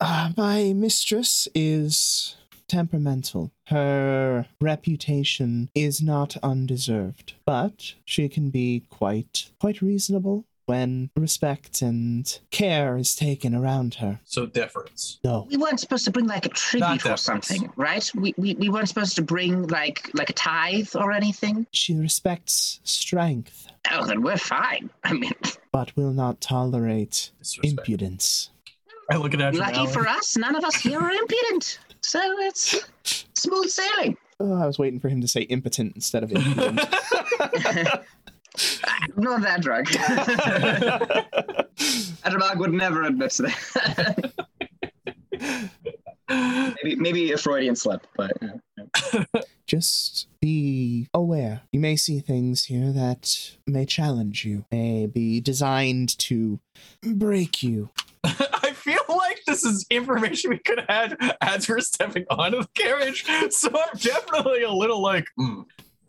[0.00, 2.34] Uh, my mistress is
[2.68, 3.52] temperamental.
[3.68, 12.38] Her reputation is not undeserved, but she can be quite quite reasonable when respect and
[12.50, 14.20] care is taken around her.
[14.24, 15.18] So deference.
[15.22, 15.46] No.
[15.50, 18.10] We weren't supposed to bring like a tribute or something, right?
[18.14, 21.66] We, we we weren't supposed to bring like like a tithe or anything.
[21.72, 24.90] She respects strength, Oh, then we're fine.
[25.04, 25.32] I mean,
[25.72, 27.66] but will not tolerate Disrespect.
[27.88, 28.50] impudence.
[29.10, 31.78] I look at Adrian Lucky for us, none of us here are impudent.
[32.04, 32.84] So it's
[33.32, 34.18] smooth sailing.
[34.38, 36.80] Oh, I was waiting for him to say impotent instead of impotent.
[39.16, 39.86] Not that drug.
[42.24, 44.32] Adramag would never admit to that.
[46.84, 48.48] maybe, maybe a Freudian slip, but uh,
[49.66, 51.62] Just be aware.
[51.72, 56.60] You may see things here that may challenge you, may be designed to
[57.02, 57.88] break you.
[59.46, 62.68] I feel like this is information we could have had as we're stepping onto the
[62.74, 63.24] carriage.
[63.50, 65.62] So I'm definitely a little like, hmm.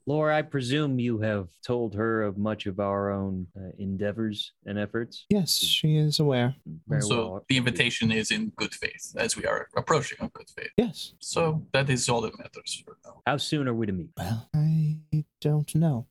[0.08, 4.78] Laura, I presume you have told her of much of our own uh, endeavors and
[4.78, 5.26] efforts.
[5.30, 6.56] Yes, she is aware.
[6.88, 7.46] Very so well.
[7.50, 10.70] the invitation is in good faith as we are approaching on good faith.
[10.78, 11.14] Yes.
[11.20, 13.22] So that is all that matters for now.
[13.26, 14.12] How soon are we to meet?
[14.16, 14.98] Well, I
[15.42, 16.06] don't know.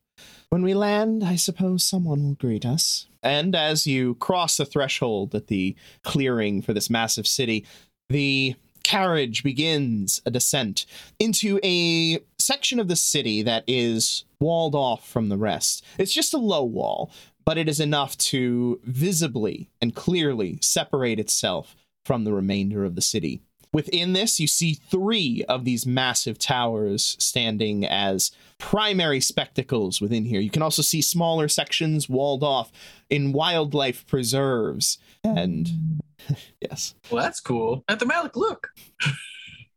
[0.49, 3.07] When we land, I suppose someone will greet us.
[3.21, 7.65] And as you cross the threshold at the clearing for this massive city,
[8.09, 10.85] the carriage begins a descent
[11.17, 15.83] into a section of the city that is walled off from the rest.
[15.97, 17.11] It's just a low wall,
[17.43, 21.75] but it is enough to visibly and clearly separate itself
[22.05, 23.41] from the remainder of the city.
[23.75, 30.39] Within this, you see three of these massive towers standing as primary spectacles within here.
[30.39, 32.71] You can also see smaller sections walled off
[33.09, 34.97] in wildlife preserves.
[35.25, 35.99] And
[36.61, 37.83] yes, Well, that's cool.
[37.89, 38.69] At the Malik, look.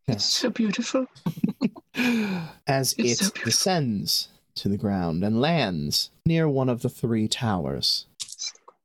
[0.06, 0.24] yes.
[0.24, 1.06] so beautiful.
[2.68, 3.44] As it It's so beautiful.
[3.44, 8.06] descends to the ground and lands near one of the three towers.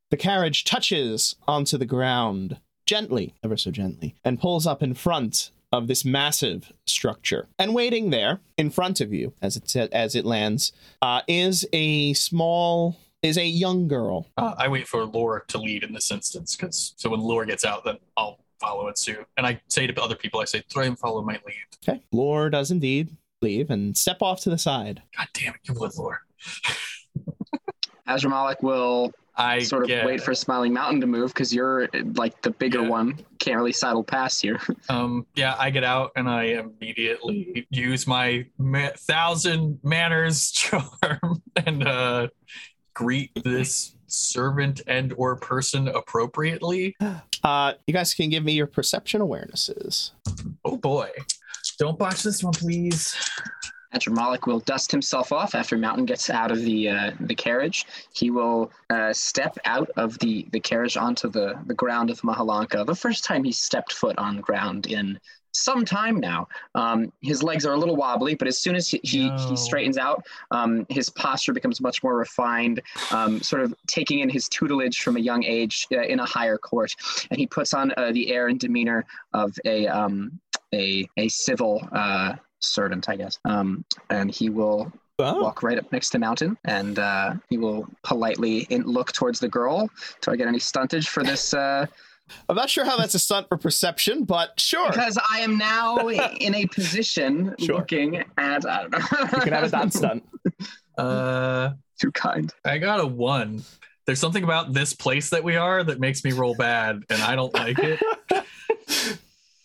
[0.09, 5.51] The carriage touches onto the ground gently, ever so gently, and pulls up in front
[5.71, 7.47] of this massive structure.
[7.57, 12.13] And waiting there in front of you as it as it lands uh, is a
[12.13, 14.27] small is a young girl.
[14.37, 17.65] Uh, I wait for Laura to lead in this instance because so when Laura gets
[17.65, 19.25] out, then I'll follow it soon.
[19.37, 21.89] And I say to other people, I say, try and follow my lead.
[21.89, 23.09] Okay, Laura does indeed
[23.41, 25.01] leave and step off to the side.
[25.17, 26.19] God damn it, you would, Laura.
[28.07, 32.39] Adramalik will I sort of get, wait for Smiling Mountain to move because you're like
[32.43, 32.89] the bigger Yeah.
[32.89, 33.19] one.
[33.39, 34.57] Can't really saddle past you.
[34.89, 41.87] Um, yeah, I get out and I immediately use my ma- thousand manners charm and
[41.87, 42.27] uh,
[42.93, 46.95] greet this servant and or person appropriately.
[47.43, 50.11] Uh, you guys can give me your perception awarenesses.
[50.63, 51.09] Oh boy,
[51.77, 53.17] don't botch this one, please.
[53.93, 57.85] Adramalik will dust himself off after Mountain gets out of the uh, the carriage.
[58.13, 62.85] He will uh, step out of the, the carriage onto the, the ground of Mahalanka.
[62.85, 65.19] The first time he stepped foot on the ground in
[65.55, 66.47] some time now.
[66.75, 69.49] Um, his legs are a little wobbly, but as soon as he, he, No.
[69.49, 74.29] he straightens out, um, his posture becomes much more refined, um, sort of taking in
[74.29, 76.95] his tutelage from a young age uh, in a higher court.
[77.29, 80.39] And he puts on uh, the air and demeanor of a um,
[80.73, 83.39] a, a civil uh, servant, I guess.
[83.45, 87.87] Um, and he will Oh, walk right up next to Mountain, and uh, he will
[88.03, 89.87] politely in- look towards the girl.
[90.21, 91.53] Do I get any stuntage for this?
[91.53, 91.85] Uh,
[92.49, 94.89] I'm not sure how that's a stunt for perception, but sure.
[94.89, 96.07] because I am now
[96.39, 97.75] in a position Sure.
[97.77, 98.65] looking at.
[98.65, 98.97] I don't know.
[99.33, 100.23] You can have a dot stunt.
[100.97, 101.71] Uh,
[102.01, 102.51] Too kind.
[102.65, 103.61] I got a one.
[104.07, 107.35] There's something about this place that we are that makes me roll bad, and I
[107.35, 107.99] don't like it.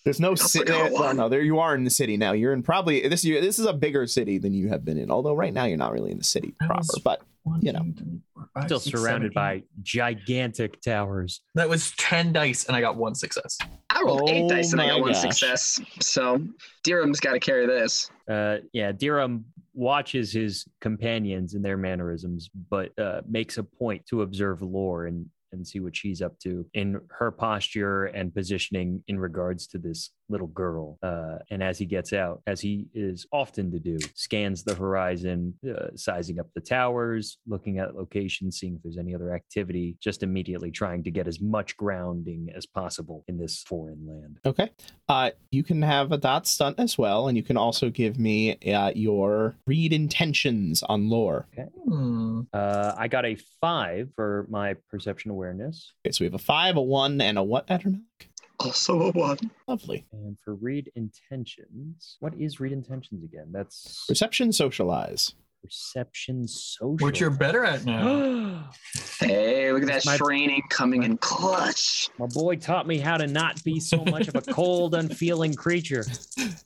[0.09, 0.73] There's no city.
[0.73, 2.33] forget Well, no, there you are in the city now.
[2.33, 3.25] You're in probably this.
[3.25, 5.11] You, this is a bigger city than you have been in.
[5.11, 6.83] Although right now you're not really in the city proper.
[7.05, 7.21] But
[7.61, 7.81] You know.
[7.81, 11.42] two, three, four, five, Still six, surrounded seven, by gigantic towers.
[11.55, 13.59] That was ten dice, and I got one success.
[13.90, 15.21] I rolled eight Oh dice and I got one gosh.
[15.21, 15.79] success.
[16.01, 16.40] So
[16.85, 18.11] Dirham's got to carry this.
[18.31, 19.44] Uh, yeah, Dirham
[19.75, 25.27] watches his companions and their mannerisms, but uh, makes a point to observe Lore and
[25.52, 30.11] and see what she's up to in her posture and positioning in regards to this
[30.28, 30.98] little girl.
[31.02, 35.54] Uh, and as he gets out, as he is often to do, scans the horizon,
[35.68, 40.22] uh, sizing up the towers, looking at locations, seeing if there's any other activity, just
[40.22, 44.38] immediately trying to get as much grounding as possible in this foreign land.
[44.44, 44.70] okay,
[45.08, 48.56] uh, you can have a dot stunt as well, and you can also give me
[48.72, 51.46] uh, your read intentions on lore.
[51.84, 52.42] Hmm.
[52.52, 55.92] Uh, I got a five for my perception awareness.
[56.05, 57.66] Okay, so we have a five, a one, and a what?
[57.68, 58.29] Adramalik.
[58.59, 59.38] Also a one.
[59.68, 60.05] Lovely.
[60.12, 63.51] And for read intentions, what is read intentions again?
[63.53, 65.35] That's Perception, socialize.
[65.62, 66.97] Perception social.
[67.05, 68.71] Which you're better at now.
[69.21, 72.09] Hey, look at that That's my- training coming in clutch.
[72.21, 76.05] My boy taught me how to not be so much of a cold, unfeeling creature.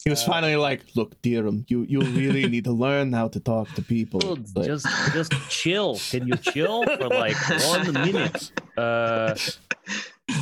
[0.04, 3.40] He was Uh, finally like, "Look, Dirham, you you really need to learn how to
[3.40, 5.98] talk to people." Well, Like, Just, just chill.
[6.10, 7.36] Can you chill for like
[7.68, 8.52] one minute?
[8.76, 9.34] Uh,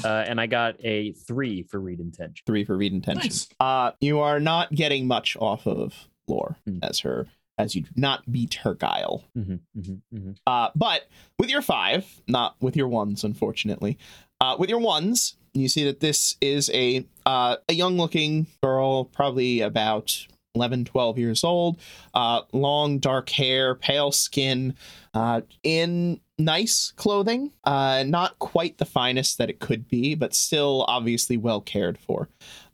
[0.05, 2.43] Uh, and I got a three for read intention.
[2.47, 3.23] Three for read intention.
[3.29, 3.49] Nice.
[3.59, 5.95] Uh, you are not getting much off of
[6.29, 6.79] Lore Hmm.
[6.83, 7.27] as her
[7.61, 9.25] as you do not beat her guile.
[9.35, 13.99] hmm hmm hmm Uh, but with your five, not with your ones, unfortunately.
[14.41, 19.05] Uh, with your ones, you see that this is a uh, a young looking girl,
[19.05, 21.79] probably about 11, 12 years old,
[22.15, 24.75] uh, long dark hair, pale skin,
[25.15, 27.53] uh, in nice clothing.
[27.65, 32.29] Uh, not quite the finest that it could be, but still obviously well cared for.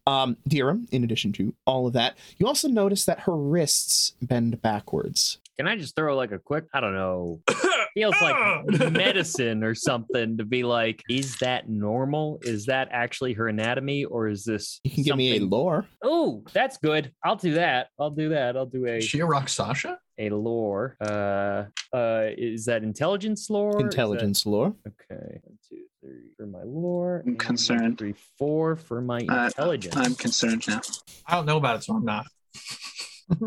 [0.06, 4.62] Um, Dirham, in addition to all of that, you also notice that her wrists bend
[4.62, 5.38] backwards.
[5.58, 7.40] Can I just throw like a quick, I don't know,
[7.94, 12.38] feels like medicine or something to be like, is that normal?
[12.42, 14.80] Is that actually her anatomy or is this?
[14.84, 15.86] You can give me a lore.
[16.02, 17.10] Oh, that's good.
[17.24, 17.88] I'll do that.
[17.98, 18.56] I'll do that.
[18.56, 19.98] I'll do a Is she a rock Sasha?
[20.18, 20.96] a lore.
[21.00, 23.70] Uh, uh, is that intelligence lore?
[23.70, 24.74] Is that- Intelligence lore.
[24.86, 27.20] Okay, one, two, three for my lore.
[27.22, 27.98] I'm and concerned.
[27.98, 29.96] Three, four for my Uh, intelligence.
[29.96, 30.80] I'm concerned now.
[31.26, 32.26] I don't know about it, so I'm not.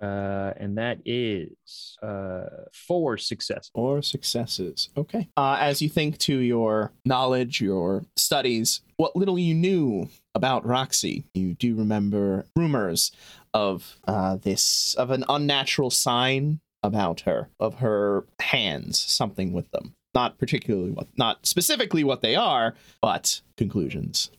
[0.00, 3.70] uh, and that is uh four success.
[3.74, 4.88] or successes.
[4.96, 5.28] Okay.
[5.36, 11.24] Uh, as you think to your knowledge, your studies, what little you knew about Roxy,
[11.34, 13.10] you do remember rumors
[13.52, 19.94] of uh, this, of an unnatural sign about her, of her hands, something with them.
[20.14, 24.30] Not particularly what, not specifically what they are, but conclusions.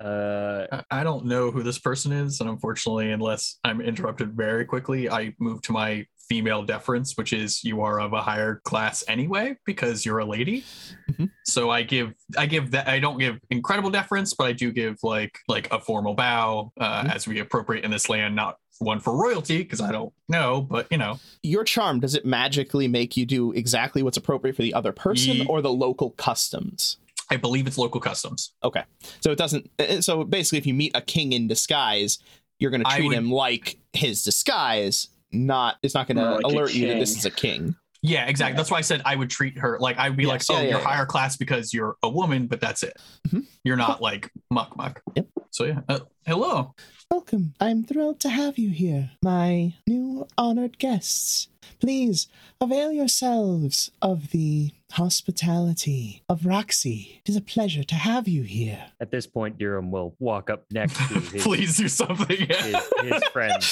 [0.00, 4.64] Uh, I- I don't know who this person is, and unfortunately, unless I'm interrupted very
[4.64, 9.02] quickly, I move to my female deference, which is you are of a higher class
[9.08, 10.62] anyway because you're a lady.
[11.10, 11.30] Mhm.
[11.44, 14.98] So I give I give that I don't give incredible deference, but I do give
[15.02, 17.14] like like a formal bow uh, Mhm.
[17.14, 20.86] as we appropriate in this land, not one for royalty because I don't know, but
[20.90, 24.74] you know, Your charm, does it magically make you do exactly what's appropriate for the
[24.74, 26.98] other person Ye- or the local customs?
[27.30, 28.52] I believe it's local customs.
[28.62, 28.84] Okay.
[29.20, 29.70] So it doesn't.
[29.78, 32.18] uh, So basically, if you meet a king in disguise,
[32.58, 35.08] you're going to treat would- him like his disguise.
[35.32, 35.76] Not.
[35.82, 37.74] It's not going to like alert you that this is a king.
[38.00, 38.56] Yeah, exactly.
[38.56, 40.60] That's why I said I would treat her like I'd be like, Yes, oh, yeah,
[40.60, 40.84] yeah, you're yeah.
[40.86, 42.92] higher class because you're a woman, but that's it.
[43.28, 43.44] Mhm.
[43.64, 45.02] You're not like muck muck.
[45.16, 45.26] Yep.
[45.50, 45.80] So yeah.
[45.88, 46.74] Uh, hello.
[47.10, 47.54] Welcome.
[47.60, 51.48] I'm thrilled to have you here, my new honored guests.
[51.80, 52.28] Please
[52.60, 57.20] avail yourselves of the hospitality of Roxy.
[57.24, 58.86] It is a pleasure to have you here.
[59.00, 62.36] at this point, Dirham will walk up next to his, Please do something.
[62.48, 63.62] his, his friend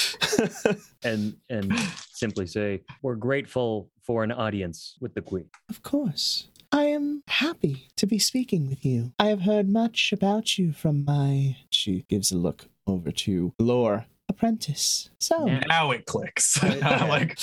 [1.03, 1.73] and and
[2.11, 6.47] simply say, "We're grateful for an audience with the queen." Of course.
[6.71, 9.13] I am happy to be speaking with you.
[9.17, 11.55] I have heard much about you from my.
[11.69, 15.09] She gives a look over to Lore apprentice.
[15.19, 16.59] So, now it clicks.
[16.61, 17.05] Yeah.
[17.05, 17.39] like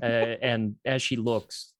[0.00, 1.72] uh, and as she looks,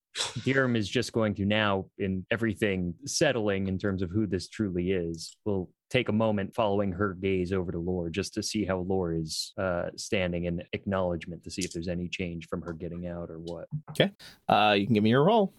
[0.44, 4.90] Dirham is just going to now, in everything settling in terms of who this truly
[4.92, 8.79] is, will take a moment following her gaze over to Lore just to see how
[8.79, 13.07] Lore is uh, standing in acknowledgement to see if there's any change from her getting
[13.07, 13.66] out or what.
[13.90, 14.11] Okay.
[14.49, 15.55] Uh, you can give me your roll.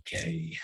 [0.00, 0.56] Okay.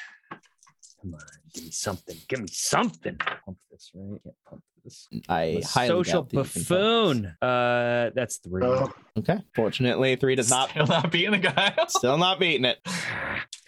[1.02, 1.20] Come on,
[1.54, 2.16] give me something.
[2.28, 3.16] Give me something.
[3.16, 4.20] Pump this, right?
[4.24, 5.08] Yeah, pump this.
[5.28, 6.68] I highly social doubt that you can pump.
[6.68, 7.26] buffoon.
[7.42, 8.64] Uh, that's three.
[8.64, 8.92] Oh.
[9.18, 9.38] Okay.
[9.54, 10.70] Fortunately, three does not.
[10.70, 11.74] still not being the guy.
[11.88, 12.78] Still not beating it.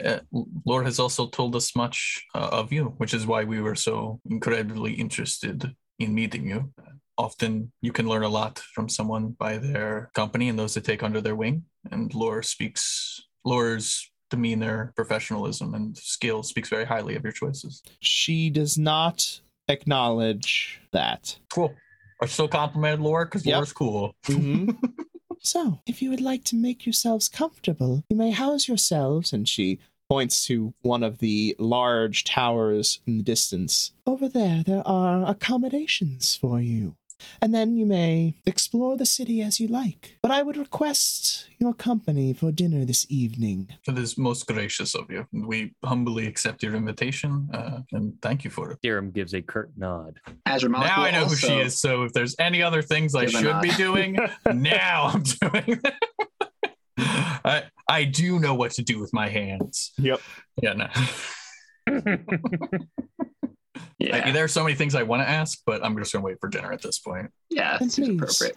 [0.04, 0.18] Uh,
[0.64, 4.20] Lore has also told us much uh, of you, which is why we were so
[4.30, 6.72] incredibly interested in meeting you.
[7.16, 11.02] Often you can learn a lot from someone by their company and those they take
[11.02, 11.64] under their wing.
[11.90, 17.82] And Lore speaks, Lore's demeanor, professionalism, and skill speaks very highly of your choices.
[18.00, 21.38] She does not acknowledge that.
[21.52, 21.74] Cool.
[22.20, 23.56] I still complimented Laura because Yep.
[23.56, 24.14] Lore's cool.
[24.24, 24.76] Mhm.
[25.40, 29.78] so, if you would like to make yourselves comfortable, you may house yourselves, and she
[30.10, 33.92] points to one of the large towers in the distance.
[34.06, 36.96] Over there, there are accommodations for you.
[37.40, 40.18] And then you may explore the city as you like.
[40.22, 43.68] But I would request your company for dinner this evening.
[43.86, 45.26] It is most gracious of you.
[45.32, 48.78] We humbly accept your invitation uh, and thank you for it.
[48.82, 50.20] Dirham gives a curt nod.
[50.46, 51.80] Adramalik now I know who she is.
[51.80, 54.18] So if there's any other things I should be doing,
[54.52, 55.80] now I'm doing.
[56.98, 59.92] I I do know what to do with my hands.
[59.98, 60.20] Yep.
[60.60, 60.88] Yeah, no.
[63.98, 66.38] Yeah, There are so many things I want to ask, but I'm just gonna wait
[66.40, 67.30] for dinner at this point.
[67.50, 68.14] yeah, And seems please.
[68.16, 68.56] appropriate.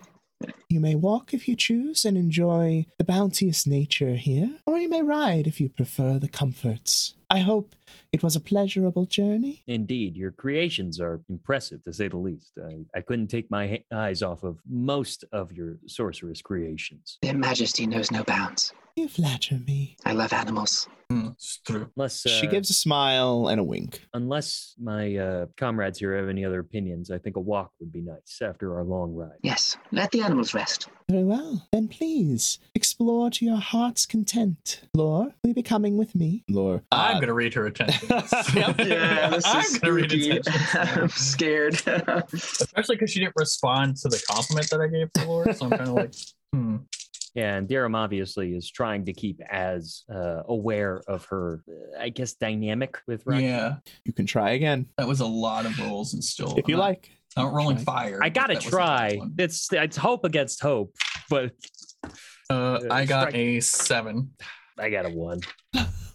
[0.69, 5.03] You may walk if you choose and enjoy the bounteous nature here, or you may
[5.03, 7.13] ride if you prefer the comforts.
[7.29, 7.75] I hope
[8.11, 9.61] it was a pleasurable journey.
[9.67, 12.53] Indeed, your creations are impressive to say the least.
[12.57, 17.19] I, I couldn't take my ha- eyes off of most of your sorceress creations.
[17.21, 18.73] Their Majesty knows no bounds.
[18.95, 19.95] You flatter me.
[20.05, 20.87] I love animals.
[21.11, 21.89] Mm, it's true.
[21.97, 24.01] Unless uh, she gives a smile and a wink.
[24.13, 28.01] unless my uh, comrades here have any other opinions, I think a walk would be
[28.01, 29.37] nice after our long ride.
[29.43, 30.87] Yes, let the animals rest.
[31.09, 31.67] Very well.
[31.73, 34.81] Then please explore to your heart's content.
[34.93, 36.45] Lore, will you be coming with me?
[36.49, 36.83] Lore.
[36.91, 38.07] I'm uh, gonna read her attention.
[38.55, 38.79] Yep.
[38.87, 40.29] Yeah, this I'm gonna read spooky.
[40.37, 41.01] attention.
[41.03, 41.73] I'm scared.
[42.33, 45.53] Especially because she didn't respond to the compliment that I gave to Laura.
[45.53, 46.13] So I'm kind of like,
[46.53, 46.60] hmm.
[47.33, 52.09] Yeah, and Dirham obviously is trying to keep as uh, aware of her, uh, I
[52.09, 53.43] guess, dynamic with Rocky.
[53.43, 56.55] Yeah, You can try again that was a lot of rolls and still.
[56.57, 57.09] if you I'm not- like.
[57.37, 57.83] I'm not rolling Try.
[57.85, 58.19] fire.
[58.21, 59.19] I gotta that was a tough try.
[59.37, 60.93] It's it's hope against hope,
[61.29, 61.53] but
[62.49, 64.31] Uh, I got strike- a seven.
[64.77, 65.39] I got a one.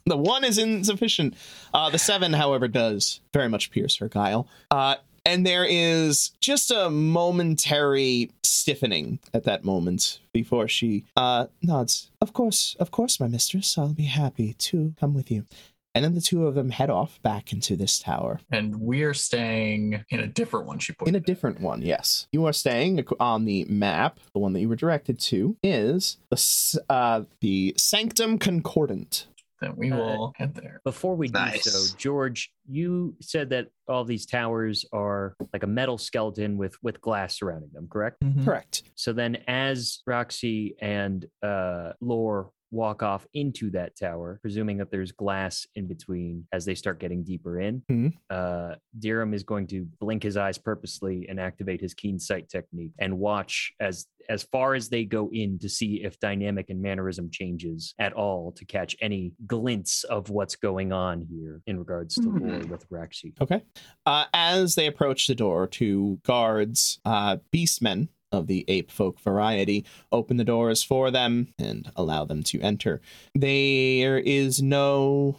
[0.05, 1.35] The one is insufficient.
[1.75, 4.47] Uh, the seven, however, does very much pierce her guile.
[4.71, 4.97] Uh,
[5.27, 12.11] and there is just a momentary stiffening at that moment before she uh, nods.
[12.21, 13.77] Of course, of course, my mistress.
[13.77, 15.45] I'll be happy to come with you.
[15.97, 18.39] And then the two of them head off back into this tower.
[18.51, 20.79] And we're staying in a different one.
[20.79, 22.27] She put In a different one, yes.
[22.33, 24.21] You are staying on the map.
[24.35, 29.27] The one that you were directed to is the uh, the Sanctum Concordant.
[29.61, 30.81] Then we Uh, will head there.
[30.85, 35.97] Before we do so, George, you said that all these towers are like a metal
[35.99, 38.21] skeleton with with glass surrounding them, correct?
[38.23, 38.45] Mhm.
[38.45, 38.83] Correct.
[38.97, 45.11] So then, as Roxy and uh, Lore walk off into that tower, presuming that there's
[45.13, 48.13] glass in between as they start getting deeper in, Mhm.
[48.31, 52.93] uh, Dirham is going to blink his eyes purposely and activate his keen sight technique
[52.99, 57.31] and watch as as far as they go in to see if dynamic and mannerism
[57.31, 62.23] changes at all to catch any glints of what's going on here in regards to
[62.23, 62.39] Hmm.
[62.39, 63.35] Lore with Roxy.
[63.41, 63.63] Okay.
[64.05, 69.85] Uh, as they approach the door, two guards, uh, beastmen of the ape folk variety,
[70.13, 73.01] open the doors for them and allow them to enter.
[73.35, 75.37] There is no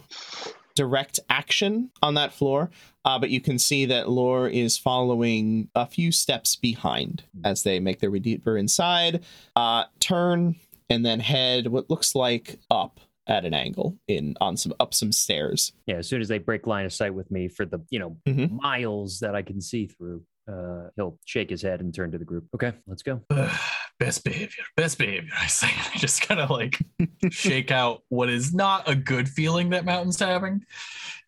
[0.74, 2.70] direct action on that floor,
[3.04, 7.80] uh, but you can see that Lore is following a few steps behind as they
[7.80, 9.24] make their way deeper inside,
[9.56, 10.54] uh, turn,
[10.90, 15.12] and then head what looks like up at an angle in on some up some
[15.12, 15.72] stairs.
[15.86, 18.16] Yeah, as soon as they break line of sight with me for the you know
[18.26, 18.52] Mhm.
[18.62, 22.24] miles that I can see through, uh, he'll shake his head and turn to the
[22.24, 22.46] group.
[22.54, 23.20] Okay, let's go.
[23.98, 25.30] best behavior, best behavior.
[25.40, 25.68] I say.
[25.68, 26.78] I just kind of like
[27.30, 30.64] shake out what is not a good feeling that Mountain's having.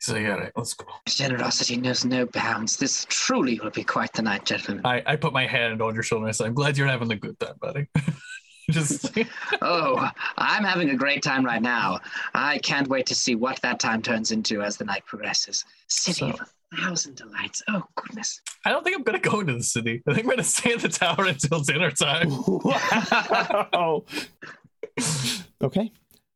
[0.00, 0.86] So yeah, all right, let's go.
[1.06, 2.76] Generosity knows no bounds.
[2.76, 4.84] This truly will be quite the night, gentlemen.
[4.84, 7.12] I, I put my hand on your shoulder and I say, I'm glad you're having
[7.12, 7.86] a good time, buddy.
[8.70, 9.18] just
[9.60, 10.08] Oh,
[10.38, 12.00] I'm having a great time right now.
[12.32, 15.64] I can't wait to see what that time turns into as the night progresses.
[15.88, 16.46] City So- of a
[16.76, 17.62] thousand delights.
[17.68, 18.40] Oh, goodness.
[18.64, 20.02] I don't think I'm gonna go into the city.
[20.06, 22.30] I think I'm gonna stay in the tower until dinner time.
[22.30, 24.04] wow.
[25.62, 25.92] okay.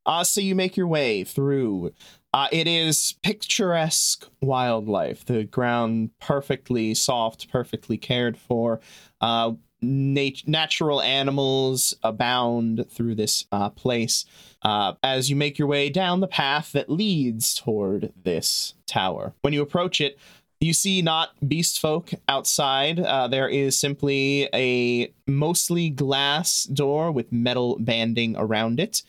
[0.07, 1.93] Uh, so you make your way through.
[2.33, 5.25] Uh, it is picturesque wildlife.
[5.25, 8.81] The ground perfectly soft, perfectly cared for.
[9.21, 9.53] Uh,
[9.85, 14.25] nat- natural animals abound through this uh, place.
[14.63, 19.53] Uh, as you make your way down the path that leads toward this tower, when
[19.53, 20.19] you approach it,
[20.61, 22.99] you see not beast folk outside.
[22.99, 29.03] Uh, there is simply a mostly glass door with metal banding around it.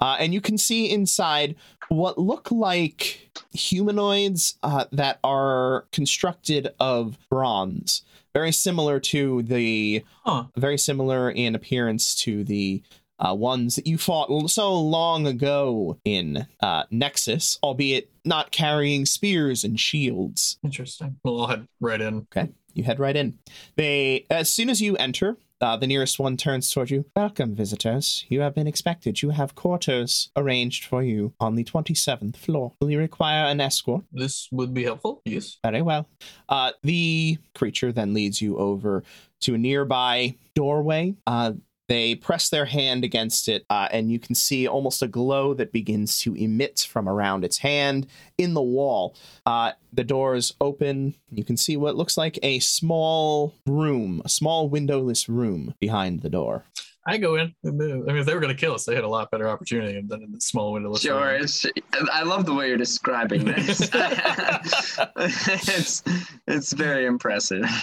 [0.00, 1.54] Uh, and you can see inside
[1.88, 8.02] what look like humanoids uh, that are constructed of bronze,
[8.36, 10.44] very similar to the, Huh.
[10.56, 12.82] very similar in appearance to the
[13.18, 19.06] uh, ones that you fought l- so long ago in uh, Nexus, albeit not carrying
[19.06, 20.58] spears and shields.
[20.62, 21.16] Interesting.
[21.24, 22.26] Well, I'll head right in.
[22.36, 23.38] Okay, you head right in.
[23.76, 27.04] They, as soon as you enter, uh, the nearest one turns toward you.
[27.14, 28.24] Welcome, visitors.
[28.28, 29.22] You have been expected.
[29.22, 32.72] You have quarters arranged for you on the 27th floor.
[32.80, 34.04] Will you require an escort?
[34.12, 35.22] This would be helpful.
[35.24, 35.58] Yes.
[35.62, 36.08] Very well.
[36.48, 39.02] Uh, the creature then leads you over
[39.42, 41.14] to a nearby doorway.
[41.26, 41.52] Uh,
[41.88, 45.72] they press their hand against it, uh, and you can see almost a glow that
[45.72, 48.06] begins to emit from around its hand
[48.38, 49.14] in the wall.
[49.44, 51.14] Uh, the doors open.
[51.30, 56.30] You can see what looks like a small room, a small windowless room behind the
[56.30, 56.64] door.
[57.08, 57.54] I go in.
[57.64, 60.00] I mean, if they were going to kill us, they had a lot better opportunity
[60.06, 60.94] than in the small window.
[60.96, 61.30] Sure.
[61.34, 61.64] It's,
[62.12, 63.80] I love the way you're describing this.
[65.16, 66.02] it's,
[66.46, 67.64] it's very impressive.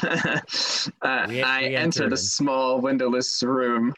[1.01, 2.13] Uh, We- I we entered entered.
[2.13, 3.93] a small windowless room.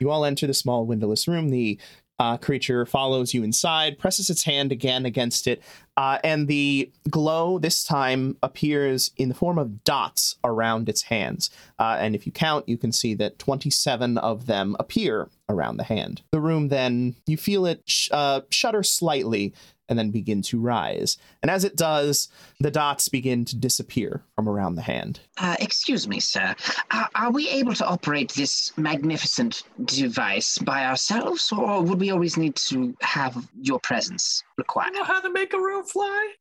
[0.00, 1.48] You all enter the small windowless room.
[1.50, 1.78] The
[2.18, 5.62] uh, creature follows you inside, presses its hand again against it,
[5.96, 11.50] uh, and the glow this time appears in the form of dots around its hands.
[11.78, 15.84] Uh, and if you count, you can see that 27 of them appear around the
[15.84, 16.22] hand.
[16.32, 19.54] The room then, you feel it sh- uh, shudder slightly
[19.88, 21.18] and then begin to rise.
[21.42, 22.28] And as it does,
[22.60, 25.20] the dots begin to disappear from around the hand.
[25.38, 26.54] Uh, excuse me, sir.
[26.90, 32.36] Are, are we able to operate this magnificent device by ourselves, or would we always
[32.36, 34.92] need to have your presence I required?
[34.94, 36.32] know how to make a room fly.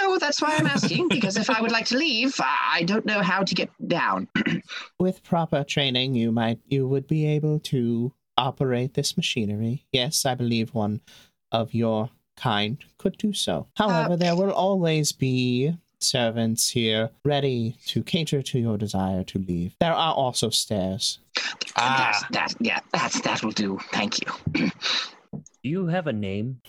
[0.00, 3.04] No, that's why I'm asking, because if I would like to leave, I I don't
[3.04, 4.28] know how to get down.
[4.98, 9.84] With proper training, you might you would be able to operate this machinery.
[9.92, 11.00] Yes, I believe one
[11.52, 13.66] of your kind could do so.
[13.76, 19.74] However, there will always be servants here ready to cater to your desire to leave.
[19.80, 21.18] There are also stairs.
[21.76, 22.26] Ah.
[22.30, 23.78] That's, that, yeah, that's, that will do.
[23.92, 24.70] Thank you.
[25.32, 26.60] Do you have a name?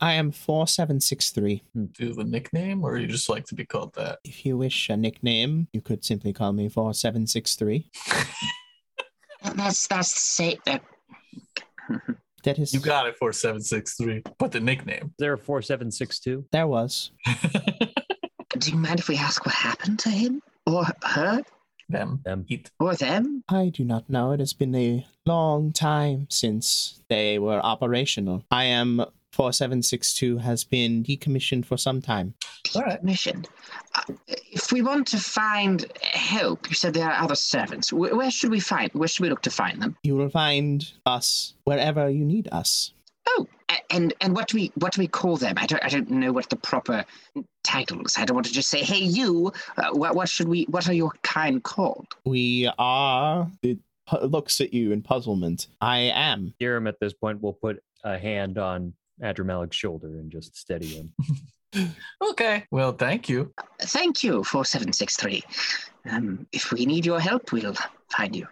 [0.00, 1.62] I am 4763.
[1.74, 4.18] Do you have a nickname, or you just like to be called that?
[4.24, 7.90] If you wish a nickname, you could simply call me 4763.
[9.54, 10.58] That's, that's safe.
[10.66, 10.80] same.
[12.46, 15.06] That is You got it for seven six three, but the nickname.
[15.06, 16.46] Is there a 4762?
[16.52, 17.10] there was.
[18.58, 20.40] do you mind if we ask what happened to him?
[20.64, 21.42] Or her?
[21.88, 22.20] Them.
[22.24, 22.46] Them.
[22.48, 22.70] Eat.
[22.78, 23.42] Or them?
[23.48, 24.30] I do not know.
[24.30, 28.44] It has been a long time since they were operational.
[28.48, 29.04] I am
[29.36, 32.32] 4762 has been decommissioned for some time.
[32.74, 33.04] All right.
[33.04, 33.44] Mission.
[33.94, 37.92] Uh, if we want to find help, you said there are other servants.
[37.92, 38.90] Where, where should we find?
[38.94, 39.94] Where should we look to find them?
[40.02, 42.92] You will find us wherever you need us.
[43.28, 43.46] Oh,
[43.90, 45.56] and and what do we what do we call them?
[45.58, 47.04] I don't I don't know what the proper
[47.62, 48.16] titles.
[48.16, 49.52] I don't want to just say, hey, you.
[49.76, 50.64] Uh, what what should we?
[50.70, 52.06] What are your kind called?
[52.24, 53.50] We are.
[53.62, 53.80] It
[54.22, 55.66] looks at you in puzzlement.
[55.82, 56.54] I am.
[56.58, 61.12] Dirham at this point will put a hand on Adramalik's shoulder and just steady him.
[62.22, 62.64] Okay.
[62.70, 63.52] Well, thank you.
[63.80, 65.42] Thank you, four seven six three.
[66.10, 67.74] Um, if we need your help, we'll
[68.16, 68.46] find you.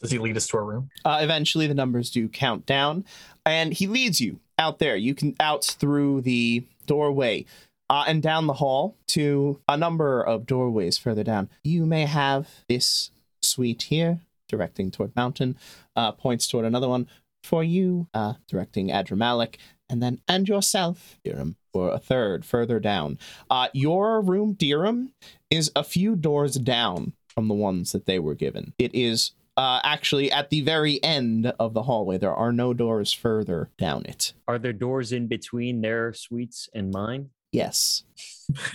[0.00, 0.88] Does he lead us to our room?
[1.04, 3.04] Uh, eventually, the numbers do count down,
[3.44, 4.96] and he leads you out there.
[4.96, 7.44] You can out through the doorway
[7.90, 11.50] uh, and down the hall to a number of doorways further down.
[11.64, 13.10] You may have this
[13.42, 15.56] suite here, directing toward Mountain,
[15.96, 17.08] uh, points toward another one
[17.42, 19.56] for you, uh, directing Adramalik,
[19.88, 23.18] and then and yourself, Dirham, for a third further down.
[23.50, 25.12] Uh, your room, Dirham,
[25.50, 28.74] is a few doors down from the ones that they were given.
[28.78, 32.18] It is uh, actually at the very end of the hallway.
[32.18, 34.32] There are no doors further down it.
[34.46, 37.30] Are there doors in between their suites and mine?
[37.52, 38.04] Yes.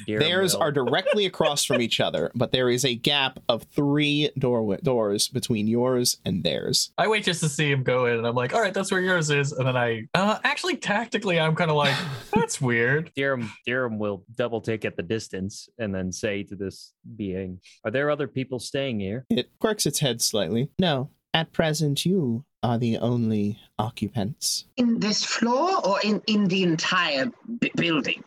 [0.05, 3.63] Dirham Theirs will- are directly across from each other, but there is a gap of
[3.75, 6.91] three doorway- doors between yours and theirs.
[6.97, 9.01] I wait just to see him go in, and I'm like, all right, that's where
[9.01, 9.51] yours is.
[9.51, 11.95] And then I, uh, actually, tactically, I'm kind of like,
[12.35, 13.11] that's weird.
[13.15, 17.89] Dirham, Dirham will double take at the distance and then say to this being, Are
[17.89, 19.25] there other people staying here?
[19.31, 20.69] It quirks its head slightly.
[20.77, 26.61] No, at present, you are the only occupants In this floor or in in the
[26.63, 28.23] entire b- building?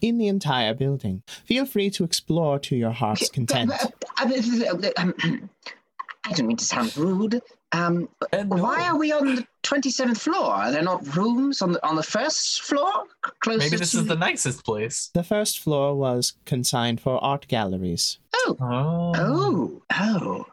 [0.00, 1.22] In the entire building.
[1.44, 3.72] Feel free to explore to your heart's content.
[4.20, 5.14] Um,
[6.24, 7.40] I don't mean to sound rude.
[7.72, 10.44] Um, And why are we on the twenty-seventh floor?
[10.54, 12.90] Are there not rooms on the on the first floor?
[13.46, 15.10] Maybe this to is the nicest place.
[15.14, 18.18] The first floor was consigned for art galleries.
[18.34, 19.12] Oh, Oh.
[19.16, 20.46] oh, oh.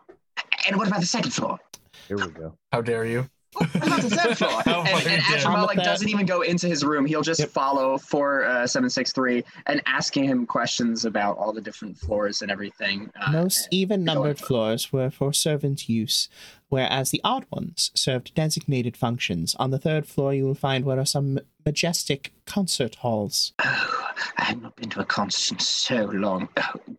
[0.67, 1.59] And what about the second floor?
[2.07, 2.57] Here we go.
[2.71, 3.29] How dare you?
[3.55, 4.61] What about the third floor?
[4.65, 7.05] How and fucking and dare- Adramalik On the third- doesn't even go into his room.
[7.05, 7.49] He'll just Yep.
[7.49, 12.41] follow for uh, seven six three and asking him questions about all the different floors
[12.41, 13.09] and everything.
[13.19, 16.29] Uh, Most even numbered floors were for servant use,
[16.69, 19.55] whereas the odd ones served designated functions.
[19.55, 23.53] On the third floor, you will find what are some majestic concert halls.
[23.63, 26.47] Oh, I have not been to a concert in so long.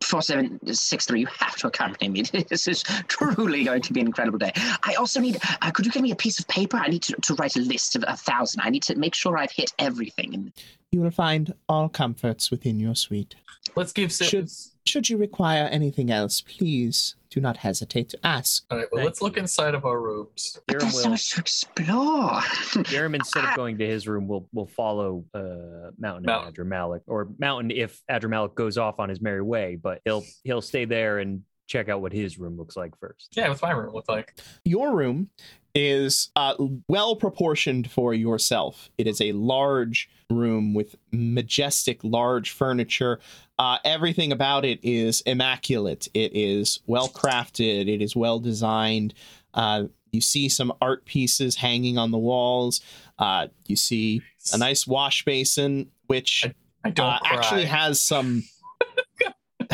[0.03, 1.21] Four, seven, six, three.
[1.21, 2.23] You have to accompany me.
[2.49, 4.53] This is truly going to be an incredible day.
[4.85, 5.39] I also need.
[5.63, 6.77] Uh, could you give me a piece of paper?
[6.77, 8.61] I need to, to write a list of a thousand.
[8.65, 10.53] I need to make sure I've hit everything.
[10.93, 13.35] You will find all comforts within your suite.
[13.75, 14.51] Let's give Should-
[14.87, 18.65] Should you require anything else, please do not hesitate to ask.
[18.71, 20.59] All right, well, Thank let's look inside of our rooms.
[20.67, 22.41] but Dirham there's so will, much to explore.
[22.85, 26.55] Dirham, instead of going to his room, will will follow uh, Mountain Mountain.
[26.57, 29.77] and Adramalik, or Mountain if Adramalik goes off on his merry way.
[29.77, 33.29] But he'll he'll stay there and check out what his room looks like first.
[33.37, 34.35] Yeah, what's my room look like?
[34.65, 35.31] Your room
[35.75, 36.55] is uh,
[36.89, 38.89] well proportioned for yourself.
[38.97, 43.21] It is a large room with majestic, large furniture.
[43.59, 46.09] Uh, everything about it is immaculate.
[46.15, 47.93] It is well crafted.
[47.93, 49.13] It is well designed.
[49.53, 52.81] Uh, you see some art pieces hanging on the walls.
[53.19, 54.23] Uh, you see
[54.55, 56.45] a nice wash basin, which
[56.85, 58.45] I don't uh, actually has some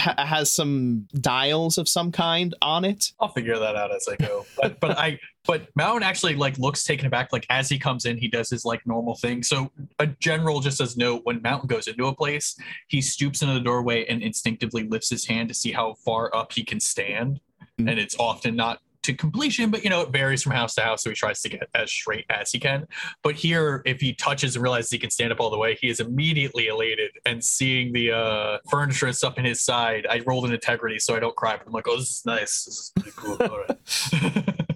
[0.03, 3.13] ha- has some dials of some kind on it.
[3.21, 4.45] I'll figure that out as I go.
[4.61, 7.33] But but I but Mountain actually like looks taken aback.
[7.33, 9.43] Like as he comes in, he does his like normal thing.
[9.43, 12.57] So a general just as note when Mountain goes into a place,
[12.89, 16.53] he stoops into the doorway and instinctively lifts his hand to see how far up
[16.53, 17.41] he can stand.
[17.81, 17.91] Mm.
[17.91, 21.03] And it's often not to completion, but you know, it varies from house to house.
[21.03, 22.87] So he tries to get as straight as he can.
[23.23, 25.89] But here, if he touches and realizes he can stand up all the way, he
[25.89, 27.11] is immediately elated.
[27.27, 31.17] And seeing the uh, furniture and stuff in his side, I rolled an integrity so
[31.17, 31.57] I don't cry.
[31.57, 32.65] But I'm like, oh, this is nice.
[32.65, 33.37] This is pretty cool.
[33.41, 34.59] All right.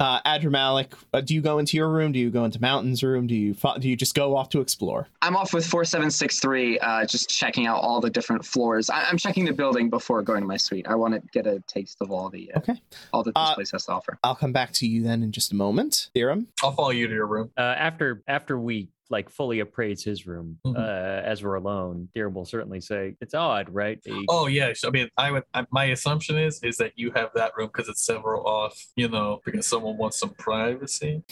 [0.00, 2.10] Uh, Adramalik, uh, do you go into your room?
[2.10, 3.28] Do you go into Mountain's room?
[3.28, 5.06] Do you fo- do you just go off to explore?
[5.22, 8.90] I'm off with 4763, uh, just checking out all the different floors.
[8.90, 10.86] I- I'm checking the building before going to my suite.
[10.88, 12.80] I want to get a taste of all the uh, Okay.
[13.12, 14.18] all that this Uh, place has to offer.
[14.24, 16.10] I'll come back to you then in just a moment.
[16.12, 16.48] Theorem.
[16.64, 17.52] I'll follow you to your room.
[17.56, 20.76] Uh, after after we like fully appraise his room, Mhm.
[20.76, 24.00] uh, as we're alone, Deer will certainly say it's odd, right?
[24.28, 25.44] Oh yeah, I mean, I would.
[25.52, 28.80] I, my assumption is is that you have that room because it's several off.
[28.96, 31.22] You know, because someone wants some privacy.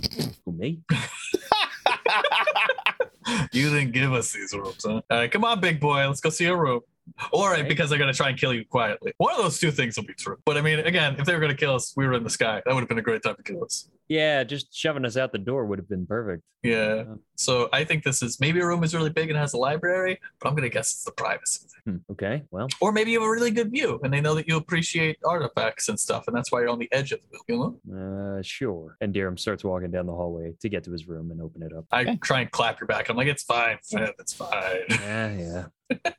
[0.45, 0.81] Who, me?
[3.53, 4.95] you didn't give us these rooms, huh?
[4.95, 6.81] All right, come on, big boy, let's go see a room.
[7.33, 7.62] Or Okay.
[7.68, 9.12] because they're gonna try and kill you quietly.
[9.18, 10.37] One of those two things will be true.
[10.45, 12.62] But I mean, again, if they were gonna kill us, we were in the sky.
[12.64, 13.89] That would have been a great time to kill us.
[14.09, 16.42] Yeah, just shoving us out the door would have been perfect.
[16.62, 16.94] Yeah.
[16.94, 17.05] Yeah.
[17.36, 20.20] So I think this is maybe a room is really big and has a library,
[20.40, 21.66] but I'm gonna guess it's the privacy.
[21.84, 24.46] Hmm, okay, well, Or maybe you have a really good view and they know that
[24.46, 27.80] you appreciate artifacts and stuff, and that's why you're on the edge of the building.
[27.86, 28.38] You know?
[28.38, 28.96] uh, sure.
[29.00, 31.72] And Dirham starts walking down the hallway to get to his room and open it
[31.72, 31.86] up.
[31.90, 32.16] I Okay.
[32.22, 33.09] try and clap your back.
[33.09, 34.82] I'm like, it's fine, Finn, it's fine.
[34.90, 35.64] Yeah, yeah.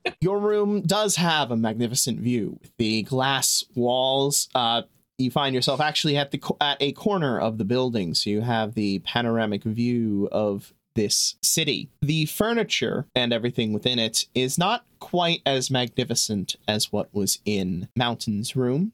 [0.21, 4.47] Your room does have a magnificent view with the glass walls.
[4.53, 4.83] Uh,
[5.17, 8.73] you find yourself actually at the at a corner of the building, so you have
[8.73, 11.89] the panoramic view of this city.
[12.01, 17.89] The furniture and everything within it is not quite as magnificent as what was in
[17.95, 18.93] Mountain's room.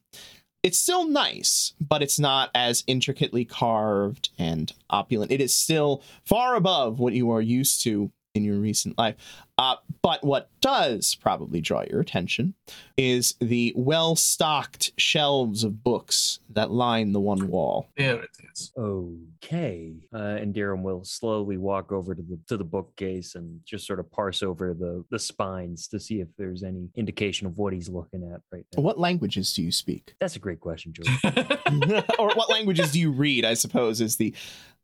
[0.61, 5.31] It's still nice, but it's not as intricately carved and opulent.
[5.31, 9.15] It is still far above what you are used to in your recent life.
[9.57, 12.53] Uh, but what does probably draw your attention
[12.97, 17.89] is the well stocked shelves of books that line the one wall.
[17.97, 18.71] There it is.
[18.77, 19.93] Okay.
[20.13, 23.99] Uh, and Dirham will slowly walk over to the to the bookcase and just sort
[23.99, 27.89] of parse over the the spines to see if there's any indication of what he's
[27.89, 28.81] looking at right now.
[28.81, 30.15] What languages do you speak?
[30.21, 31.09] That's a great question, George.
[32.19, 34.33] or what languages do you read, I suppose, is the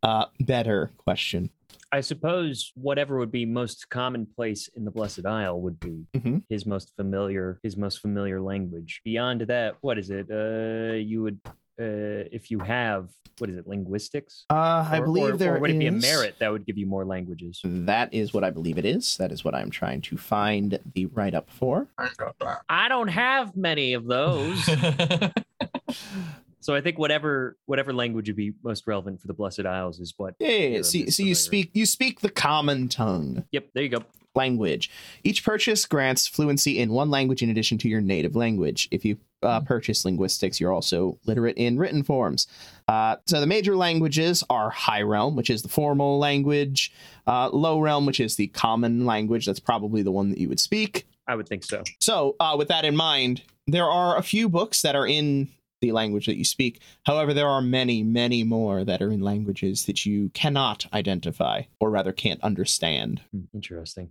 [0.04, 1.50] uh, better question.
[1.96, 6.44] I suppose whatever would be most commonplace in the Blessed Isle would be Mhm.
[6.50, 9.00] his most familiar his most familiar language.
[9.06, 10.28] Beyond that, what is it?
[10.30, 11.40] Uh, you would
[11.80, 13.66] uh, if you have what is it?
[13.68, 14.46] Linguistics.
[14.50, 16.78] Uh, I Or- believe or, there or would it be a merit that would give
[16.78, 17.62] you more languages?
[17.64, 19.16] That is what I believe it is.
[19.18, 21.88] That is what I'm trying to find the write up for.
[21.98, 22.62] I got that.
[22.70, 24.70] I don't have many of those.
[26.66, 30.16] so I think whatever whatever language would be most relevant for the Blessed Isles is
[30.18, 30.34] what.
[30.40, 30.82] Yeah, yeah, yeah.
[30.82, 33.44] Dirham So, you speak you speak the common tongue.
[33.52, 34.04] Yep, there you go.
[34.34, 34.90] language.
[35.24, 38.88] Each purchase grants fluency in one language in addition to your native language.
[38.90, 42.48] If you uh, purchase linguistics, you're also literate in written forms.
[42.88, 46.92] Uh, so the major languages are High Realm, which is the formal language,
[47.28, 49.46] uh, Low Realm, which is the common language.
[49.46, 51.06] That's probably the one that you would speak.
[51.28, 51.84] I would think so.
[52.00, 55.50] So, uh, with that in mind, there are a few books that are in
[55.86, 56.80] the language that you speak.
[57.06, 61.90] However, there are many, many more that are in languages that you cannot identify, or
[61.92, 63.22] rather can't understand.
[63.32, 64.10] Hmm, Interesting.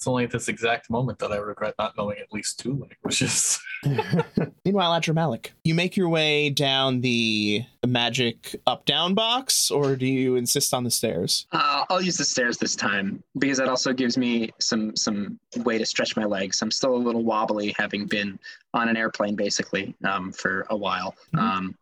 [0.00, 3.60] It's only at this exact moment that I regret not knowing at least two languages.
[4.64, 10.36] Meanwhile, Adramalik, you make your way down the magic up down box, or do you
[10.36, 11.46] insist on the stairs?
[11.52, 15.76] Uh, I'll use the stairs this time because that also gives me some some way
[15.76, 16.62] to stretch my legs.
[16.62, 18.38] I'm still a little wobbly, having been
[18.72, 21.14] on an airplane basically um, for a while.
[21.34, 21.40] Mhm.
[21.40, 21.74] Um,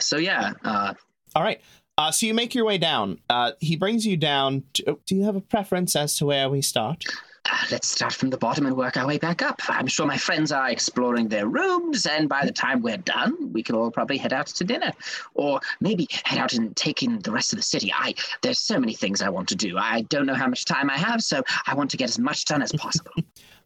[0.00, 0.92] so yeah, uh,
[1.34, 1.62] All right.
[1.98, 3.18] Uh, so you make your way down.
[3.28, 4.64] Uh, he brings you down.
[4.74, 7.04] To, oh, do you have a preference as to where we start?
[7.50, 9.60] uh, let's start from the bottom and work our way back up.
[9.68, 13.62] I'm sure my friends are exploring their rooms, and by the time we're done, we
[13.62, 14.92] can all probably head out to dinner,
[15.34, 17.92] or maybe head out and take in the rest of the city.
[17.92, 19.76] I there's so many things I want to do.
[19.76, 22.44] I don't know how much time I have, so I want to get as much
[22.44, 23.12] done as possible.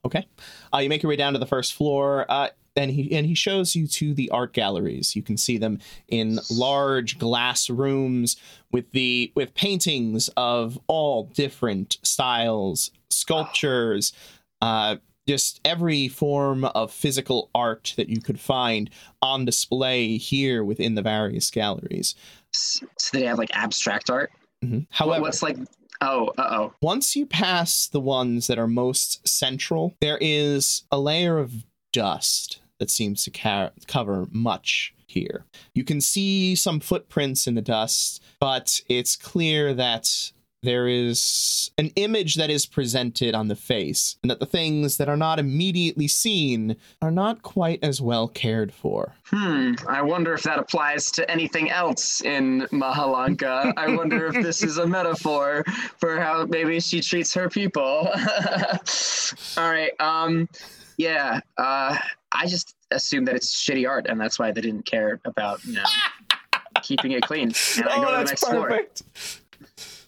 [0.07, 0.27] Okay.
[0.73, 2.25] Uh, you make your way down to the first floor.
[2.29, 5.17] Uh, and he and he shows you to the art galleries.
[5.17, 8.37] You can see them in large glass rooms
[8.71, 14.13] with the with paintings of all different styles, sculptures,
[14.61, 14.97] uh,
[15.27, 18.91] just every form of physical art that you could find
[19.23, 22.15] on display here within the various galleries.
[22.53, 24.31] So they have like abstract art.
[24.63, 24.87] Mhm.
[24.91, 25.57] However, what's like?
[26.01, 26.75] Oh, uh oh.
[26.83, 32.61] once you pass the ones that are most central, there is a layer of dust
[32.79, 35.45] that seems to ca- cover much here.
[35.75, 40.33] You can see some footprints in the dust, but it's clear that
[40.67, 45.09] there is an image that is presented on the face, and that the things that
[45.09, 49.15] are not immediately seen are not quite as well cared for.
[49.25, 49.75] Hmm.
[49.89, 53.73] I wonder if that applies to anything else in Mahalanka.
[53.77, 55.65] I wonder if this is a metaphor
[55.99, 58.11] for how maybe she treats her people.
[59.57, 59.93] All right.
[60.01, 60.49] Um.
[60.97, 61.41] Yeah.
[61.57, 61.97] Uh.
[62.33, 65.75] I just assume that it's shitty art, and that's why they didn't care about you
[65.75, 65.85] know
[66.83, 67.53] keeping it clean.
[67.77, 68.81] And I go to the next floor.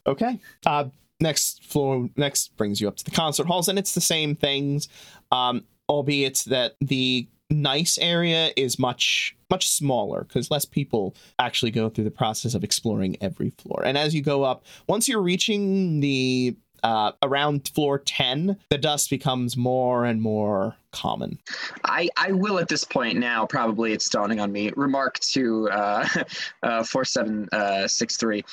[0.09, 0.41] Okay.
[0.65, 0.87] Uh,
[1.21, 2.09] next floor.
[2.17, 4.89] Next brings you up to the concert halls, and it's the same things,
[5.31, 11.89] um, albeit that the nice area is much much smaller because less people actually go
[11.89, 13.83] through the process of exploring every floor.
[13.85, 19.11] And as you go up, once you're reaching the uh, around floor 10, the dust
[19.11, 21.39] becomes more and more common.
[21.85, 26.09] I, I will at this point now, probably it's dawning on me, remark to uh,
[26.63, 28.45] uh, 4763.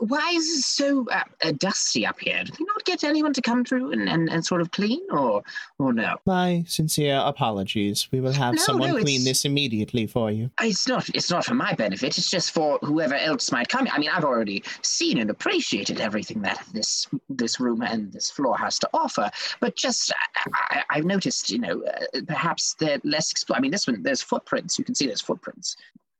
[0.00, 2.42] Why is it so uh, uh, dusty up here?
[2.42, 5.42] Did you not get anyone to come through and, and, and sort of clean, or
[5.78, 6.16] or no?
[6.26, 8.08] My sincere apologies.
[8.10, 10.50] We will have No, someone no, clean this immediately for you.
[10.60, 11.08] It's not.
[11.10, 12.18] It's not for my benefit.
[12.18, 13.86] It's just for whoever else might come.
[13.92, 18.56] I mean, I've already seen and appreciated everything that this this room and this floor
[18.58, 19.30] has to offer.
[19.60, 23.58] But just, I, I, I've noticed, you know, uh, perhaps they're less explored.
[23.58, 24.78] I mean, this one, there's footprints.
[24.78, 25.76] You can see there's footprints.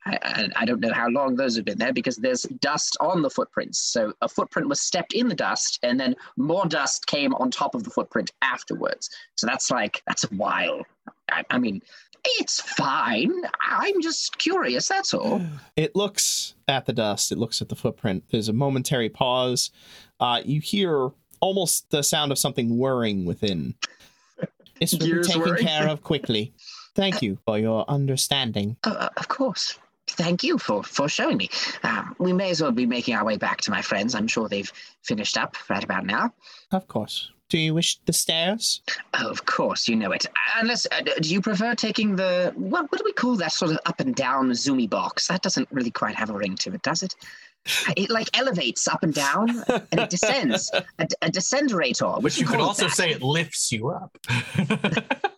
[0.08, 3.30] I, I, don't know how long those have been there because there's dust on the
[3.30, 3.78] footprints.
[3.78, 7.74] So a footprint was stepped in the dust, and then more dust came on top
[7.74, 9.10] of the footprint afterwards.
[9.36, 10.82] So that's like that's a while.
[11.30, 11.82] I, I mean,
[12.24, 13.32] it's fine.
[13.60, 14.88] I'm just curious.
[14.88, 15.42] That's all.
[15.76, 18.24] It looks at the dust, it looks at the footprint.
[18.30, 19.70] There's a momentary pause.
[20.18, 23.74] Uh, you hear almost the sound of something whirring within.
[24.80, 25.64] This will be taken whirring.
[25.64, 26.52] care of quickly.
[26.94, 28.76] Thank you for your understanding.
[28.82, 29.78] Uh, of course.
[30.10, 31.48] Thank you for, for showing me.
[31.82, 34.14] Um, we may as well be making our way back to my friends.
[34.14, 36.32] I'm sure they've finished up right about now.
[36.72, 37.30] Of course.
[37.48, 38.82] Do you wish the stairs?
[39.14, 40.26] Oh, of course, you know it.
[40.58, 42.92] Unless, uh, do you prefer taking the what?
[42.92, 45.28] What do we call that sort of up and down zoomy box?
[45.28, 47.14] That doesn't really quite have a ring to it, does it?
[47.96, 50.70] It like elevates up and down, and it descends.
[50.98, 52.06] A, a descenderator.
[52.06, 52.94] What Which you could also that?
[52.94, 54.16] say it lifts you up.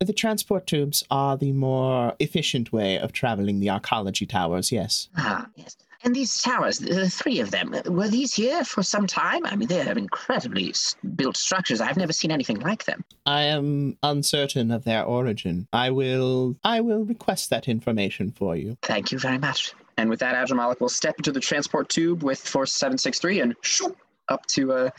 [0.00, 5.08] The transport tubes are the more efficient way of traveling the arcology towers, yes.
[5.16, 5.76] Ah, yes.
[6.02, 9.46] And these towers, the three of them, were these here for some time?
[9.46, 10.74] I mean, they're incredibly
[11.16, 11.80] built structures.
[11.80, 13.02] I've never seen anything like them.
[13.24, 15.66] I am uncertain of their origin.
[15.72, 18.76] I will I will request that information for you.
[18.82, 19.72] Thank you very much.
[19.96, 23.96] And with that, Adramalik will step into the transport tube with Force 763 and shoop,
[24.28, 24.90] up to uh,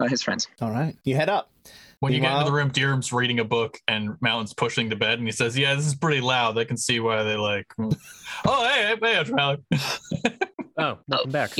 [0.00, 0.48] uh, his friends.
[0.60, 0.94] All right.
[1.04, 1.50] You head up.
[2.00, 4.96] When you get into the Meanwhile- room, Dirham's reading a book and Mountain's pushing the
[4.96, 6.58] bed, and he says, "Yeah, this is pretty loud.
[6.58, 9.60] I can see why they like." oh, hey, hey, hey, Malik.
[10.76, 11.52] Oh, oh, welcome back.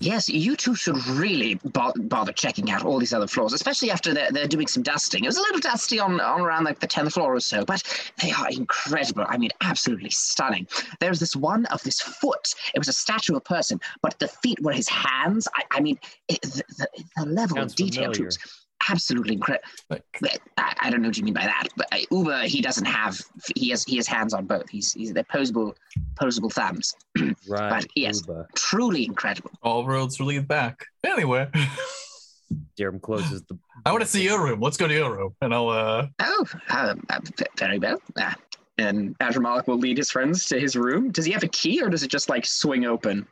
[0.00, 4.12] Yes, you two should really bo- bother checking out all these other floors, especially after
[4.14, 5.22] they're, they're doing some dusting.
[5.24, 7.82] It was a little dusty on, on around like the 10th floor or so, but
[8.22, 9.24] they are incredible.
[9.28, 10.66] I mean, absolutely stunning.
[10.98, 12.54] There's this one of this foot.
[12.74, 15.46] It was a statue of a person, but the feet were his hands.
[15.54, 15.98] I, I mean,
[16.28, 16.88] it, the, the,
[17.18, 18.26] the level Sounds of detail to it familiar.
[18.26, 18.38] was
[18.88, 19.66] absolutely incredible.
[19.90, 20.04] Like,
[20.56, 23.18] I, I don't know what you mean by that, but uh, Uber he doesn't have
[23.56, 24.68] he has he has hands on both.
[24.70, 25.74] He's he's they're posable
[26.20, 26.94] posable thumbs.
[27.48, 27.70] Right.
[27.70, 28.20] But yes.
[28.26, 28.48] Uber.
[28.54, 29.50] Truly incredible.
[29.62, 30.86] all roads lead back.
[31.04, 31.48] Anyway,
[32.76, 33.58] Dirham closes the.
[33.84, 34.60] I want to see your room.
[34.60, 35.68] Let's go to your room, and I'll.
[35.68, 38.00] uh Oh, um, uh, v- very well.
[38.16, 38.32] Uh,
[38.78, 41.10] and Adramalik will lead his friends to his room.
[41.10, 43.26] Does he have a key, or does it just like swing open?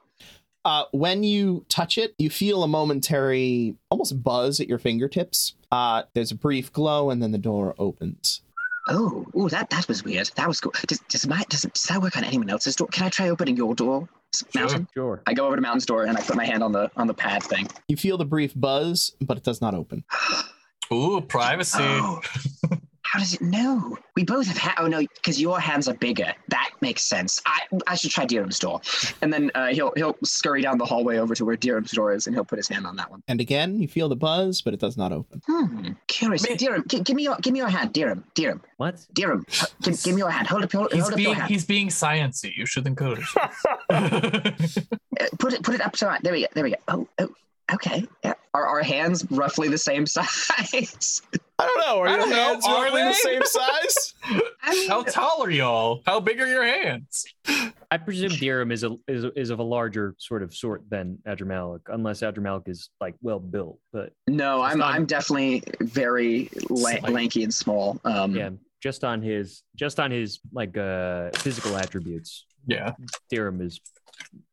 [0.64, 5.54] Uh, when you touch it, you feel a momentary, almost buzz at your fingertips.
[5.72, 8.42] Uh, there's a brief glow, and then the door opens.
[8.88, 10.30] Oh, oh, that that was weird.
[10.36, 10.72] That was cool.
[10.86, 12.88] Does does my does, does that work on anyone else's door?
[12.88, 14.62] Can I try opening your door, S- Sure.
[14.62, 14.88] Mountain?
[14.94, 15.22] Sure.
[15.26, 17.14] I go over to Mountain's door and I put my hand on the on the
[17.14, 17.68] pad thing.
[17.88, 20.04] You feel the brief buzz, but it does not open.
[20.92, 21.78] Ooh, privacy.
[21.82, 22.20] Oh,
[23.02, 23.96] how does it know?
[24.16, 26.32] We both have ha- oh no, because your hands are bigger.
[26.48, 27.40] That makes sense.
[27.46, 28.80] I I should try Dirham's door,
[29.22, 32.26] and then uh, he'll he'll scurry down the hallway over to where Dirham's door is,
[32.26, 33.22] and he'll put his hand on that one.
[33.28, 35.42] And again, you feel the buzz, but it does not open.
[35.46, 36.48] Hmm, curious.
[36.48, 36.56] Man.
[36.56, 39.04] Dirham, gi- give me your give me your hand, Dirham, Dirham, What?
[39.12, 39.44] Dirham.
[39.48, 40.46] h- Give, give me your hand.
[40.48, 41.50] Hold up your He's hold up your being hand.
[41.50, 42.56] he's being sciency.
[42.56, 43.26] You should encourage.
[43.90, 46.18] Uh, put it put it up to my.
[46.22, 46.46] There we go.
[46.54, 46.76] There we go.
[46.88, 47.28] Oh oh.
[47.74, 48.06] Okay.
[48.24, 48.34] Yeah.
[48.54, 51.22] Are our hands roughly the same size?
[51.60, 51.98] I don't know.
[52.00, 52.36] Are I your don't know.
[52.36, 54.14] hands Are roughly the same size?
[54.24, 56.02] I I mean, How tall are y'all?
[56.06, 57.24] How big are your hands?
[57.90, 61.80] I presume Dirham is a is, is of a larger sort of sort than Adramalik,
[61.88, 63.78] unless Adramalik is like well built.
[63.92, 67.02] But no, I'm not- I'm definitely very la- Slight.
[67.10, 68.00] lanky and small.
[68.04, 68.50] Um, yeah,
[68.82, 72.92] just on his just on his like uh physical attributes, Yeah.
[73.30, 73.80] Dirham is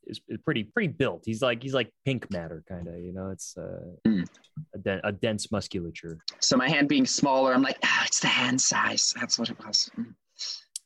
[0.08, 1.24] is, is pretty pretty built.
[1.26, 3.30] He's like he's like pink matter kind of, you know.
[3.30, 4.24] It's uh, Hmm.
[4.74, 6.18] a, den- a dense musculature.
[6.40, 9.14] So my hand being smaller, I'm like, ah, it's the hand size.
[9.20, 9.90] That's what it was.
[9.98, 10.14] Mm.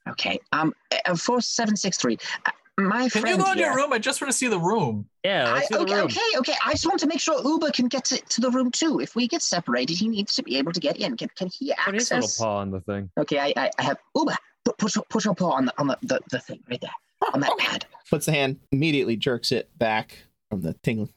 [0.10, 0.40] Okay.
[0.52, 0.74] Um,
[1.06, 2.18] uh, four seven six three.
[2.46, 3.68] Uh, my Can friend you go in here.
[3.68, 3.94] your room?
[3.94, 5.08] I just want to see the room.
[5.24, 6.06] Yeah, I, let's see the okay, room.
[6.06, 6.54] okay, okay.
[6.66, 9.00] I just want to make sure Uber can get to, to the room too.
[9.00, 11.16] If we get separated, he needs to be able to get in.
[11.18, 13.12] Can, can he Put his little paw on the thing.
[13.20, 14.36] Okay, I, I, I have Uber.
[14.66, 16.92] Put, put, your, put your paw on the on the, the, the thing right there
[17.34, 17.86] on that pad.
[18.10, 20.18] Puts the hand, immediately jerks it back
[20.50, 21.10] from the tingling.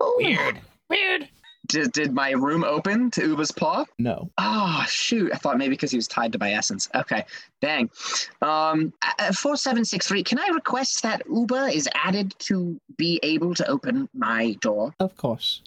[0.00, 0.60] Oh, Weird.
[0.88, 1.28] Weird.
[1.68, 3.84] Did, did my room open to Uber's paw?
[3.98, 4.30] No.
[4.36, 5.30] Oh shoot!
[5.32, 6.88] I thought maybe because he was tied to my essence.
[6.94, 7.24] Okay,
[7.60, 7.88] dang.
[8.42, 8.92] Um,
[9.34, 10.24] four seven six three.
[10.24, 14.92] Can I request that Uber is added to be able to open my door?
[14.98, 15.62] Of course.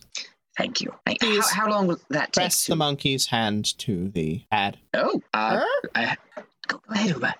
[0.57, 0.93] Thank you.
[1.05, 1.49] Hey, Please.
[1.49, 2.43] How, how long will that take?
[2.43, 4.77] Press to- the monkey's hand to the pad.
[4.93, 5.63] Oh, uh,
[5.95, 6.17] I,
[6.67, 7.33] go go ahead, Uber.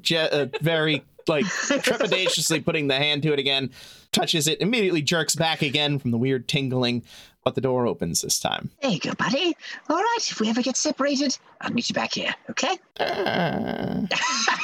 [0.00, 3.70] Je- uh, very like trepidatiously putting the hand to it again,
[4.12, 7.04] touches it, immediately jerks back again from the weird tingling,
[7.48, 8.68] but the door opens this time.
[8.82, 9.56] There you go, buddy.
[9.88, 12.76] All right, if we ever get separated, I'll meet you back here, okay?
[13.00, 14.06] Uh,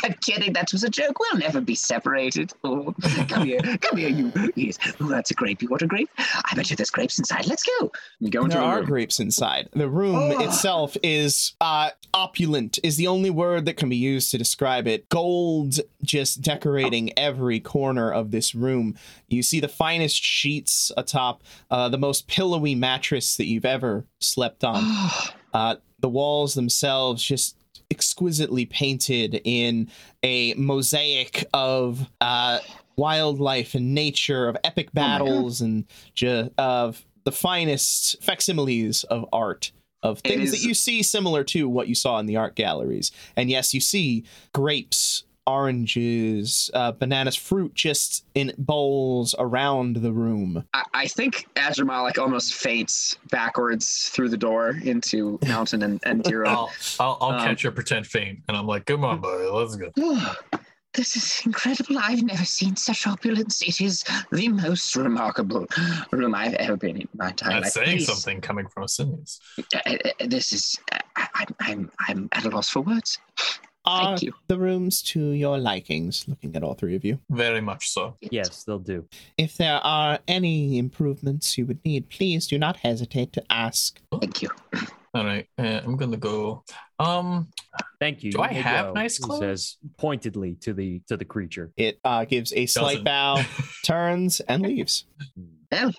[0.03, 0.53] I'm kidding.
[0.53, 1.19] That was a joke.
[1.19, 2.53] We'll never be separated.
[2.63, 2.95] Oh,
[3.29, 3.61] come here.
[3.81, 4.31] Come here, you.
[4.55, 4.77] Yes.
[5.01, 5.63] Oh, that's a grape.
[5.63, 6.11] You want a grape?
[6.19, 7.47] I bet you there's grapes inside.
[7.47, 7.91] Let's go.
[8.29, 8.87] Go into there the are room.
[8.87, 9.71] grapes inside.
[9.73, 10.41] The room Oh.
[10.45, 15.09] itself is uh, opulent, is the only word that can be used to describe it.
[15.09, 18.95] Gold just decorating every corner of this room.
[19.29, 24.65] You see the finest sheets atop uh, the most pillowy mattress that you've ever slept
[24.65, 24.83] on.
[25.55, 27.57] Uh, the walls themselves just
[27.89, 29.89] exquisitely painted in
[30.25, 32.59] a mosaic of uh,
[32.97, 34.95] wildlife and nature, of epic God.
[34.95, 39.71] battles, and ju- of the finest facsimiles of art.
[40.03, 43.13] Of things is- that you see similar to what you saw in the art galleries.
[43.37, 50.65] And yes, you see grapes, oranges, uh, bananas, fruit just in bowls around the room.
[50.73, 56.49] I, I think Azramal almost faints backwards through the door into Mountain and, and Dira.
[56.49, 59.77] I'll I'll, I'll Um, catch your pretend faint, and I'm like, come on, buddy, let's
[59.77, 59.91] go.
[60.97, 61.99] This is incredible.
[61.99, 63.61] I've never seen such opulence.
[63.63, 65.67] It is the most remarkable
[66.13, 67.85] room I've ever been in my entire That's life.
[67.85, 69.41] saying Please, something coming from a Simius.
[69.59, 69.97] uh, uh,
[70.29, 70.79] this is.
[70.93, 73.19] Uh, I, I'm, I'm, I'm at a loss for words.
[73.87, 74.33] Are Thank you.
[74.49, 76.27] the rooms to your likings?
[76.27, 77.19] Looking at all three of you.
[77.31, 78.17] Very much so.
[78.21, 79.07] Yes, they'll do.
[79.37, 84.01] If there are any improvements you would need, please do not hesitate to ask.
[84.21, 84.49] Thank you.
[85.15, 86.65] All right, uh, I'm gonna go.
[86.99, 87.47] Um,
[88.01, 88.33] Thank you.
[88.33, 89.41] Do You I have go," nice he clothes?
[89.41, 91.71] says pointedly to the to the creature.
[91.77, 93.05] It uh, gives a slight Doesn't.
[93.05, 93.43] bow,
[93.85, 95.05] turns, and leaves.
[95.71, 95.93] Well,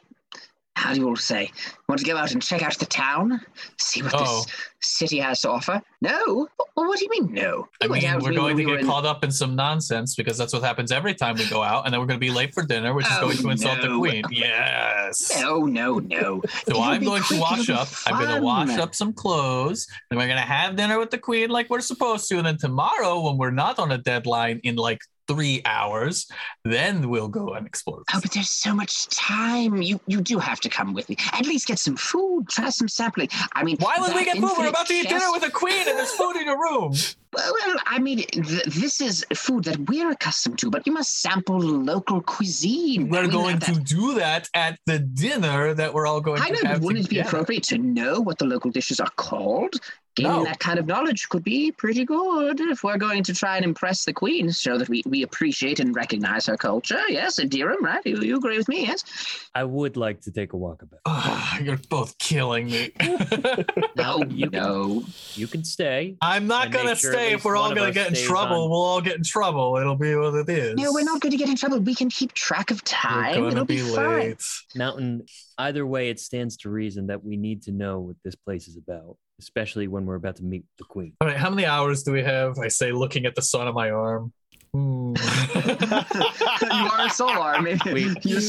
[0.75, 1.51] how do you all say?
[1.87, 3.39] Want to go out and check out the town?
[3.79, 4.43] See what Oh.
[4.43, 4.47] this
[4.81, 5.81] city has to offer?
[6.01, 6.47] No?
[6.75, 7.67] Well, what do you mean, no?
[7.81, 10.37] I mean, we're going to we were get in- caught up in some nonsense because
[10.37, 12.53] that's what happens every time we go out, and then we're going to be late
[12.53, 14.23] for dinner, which is Oh, going to insult the queen.
[14.29, 15.31] Yes.
[15.39, 16.41] No, no, no.
[16.43, 17.87] So It'll I'm going quick, to wash up.
[18.05, 21.17] I'm going to wash up some clothes, and we're going to have dinner with the
[21.17, 22.37] queen like we're supposed to.
[22.37, 26.27] And then tomorrow, when we're not on a deadline in like three hours,
[26.63, 28.03] then we'll go and explore.
[28.13, 29.81] Oh, but there's so much time.
[29.81, 31.17] You you do have to come with me.
[31.33, 33.29] At least get some food, try some sampling.
[33.53, 34.51] I mean, Why would we get food?
[34.57, 36.93] We're about to eat chest- dinner with a queen, and there's food in your room.
[37.33, 41.21] Well, well, I mean, th- this is food that we're accustomed to, but you must
[41.21, 43.09] sample local cuisine.
[43.09, 46.53] We're We going to do that at the dinner that we're all going I to
[46.53, 49.75] know, but have wouldn't it be appropriate to know what the local dishes are called?
[50.15, 50.43] Gaining No.
[50.45, 54.05] that kind of knowledge could be pretty good if we're going to try and impress
[54.05, 57.01] the queen, show that we, we appreciate and recognize her culture.
[57.09, 58.01] Yes, Adiram, right?
[58.05, 59.03] You, you agree with me, yes?
[59.53, 61.01] I would like to take a walk about.
[61.05, 62.91] Ah, you're both killing me.
[63.97, 65.03] No, You can-
[65.33, 66.15] You can stay.
[66.21, 68.63] I'm not gonna make sure at stay if we're all gonna get in trouble.
[68.63, 68.69] on.
[68.69, 69.77] We'll all get in trouble.
[69.77, 70.75] It'll be what it is.
[70.75, 71.79] No, we're not going to get in trouble.
[71.79, 73.43] We can keep track of We're time.
[73.45, 74.19] It'll be, be fine.
[74.19, 74.43] late.
[74.75, 75.25] Mountain,
[75.57, 78.77] either way, it stands to reason that we need to know what this place is
[78.77, 81.13] about, especially when we're about to meet the queen.
[81.21, 82.57] All right, how many hours do we have?
[82.59, 84.33] I say, looking at the sun on my arm.
[85.65, 87.61] You are a solar.
[87.61, 88.39] Maybe We- you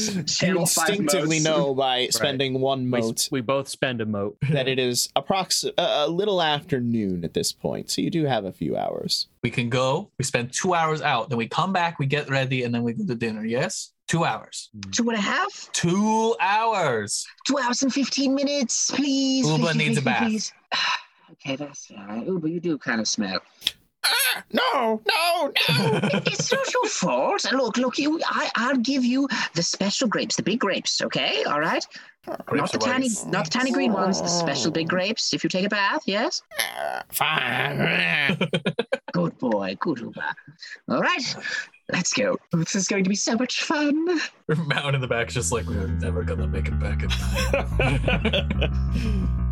[0.41, 4.37] You instinctively know by spending one We, mote we both spend a mote.
[4.51, 8.25] that it is approx- uh, a little after noon at this point, so you do
[8.25, 9.27] have a few hours.
[9.43, 10.11] we can go.
[10.17, 11.29] We spend two hours out.
[11.29, 11.99] Then we come back.
[11.99, 13.45] We get ready, and then we go to dinner.
[13.45, 14.69] Yes, two hours.
[14.91, 15.69] Two and a half?
[15.73, 17.25] Two hours.
[17.47, 19.47] Two hours and 15 minutes, please.
[19.47, 20.23] Uber please, needs please, a bath.
[20.27, 20.79] please, please.
[21.29, 22.25] Okay, that's all right.
[22.27, 23.39] Oh, but you do kind of smell.
[24.07, 25.99] Ah, no, no, no.
[26.25, 27.51] it's not your fault.
[27.51, 28.19] Look, look, you.
[28.25, 31.01] I, I'll give you the special grapes, the big grapes.
[31.01, 31.85] Okay, all right.
[32.27, 33.31] not the are tiny, white.
[33.31, 34.21] not the tiny green ones.
[34.21, 35.33] The special big grapes.
[35.33, 36.41] If you take a bath, yes.
[37.09, 38.37] Fine.
[39.13, 40.21] Good boy, good Uber.
[40.89, 41.35] All right,
[41.91, 42.37] let's go.
[42.51, 44.19] This is going to be so much fun.
[44.47, 48.73] Mountain in the back just like, we're never gonna make it back in time.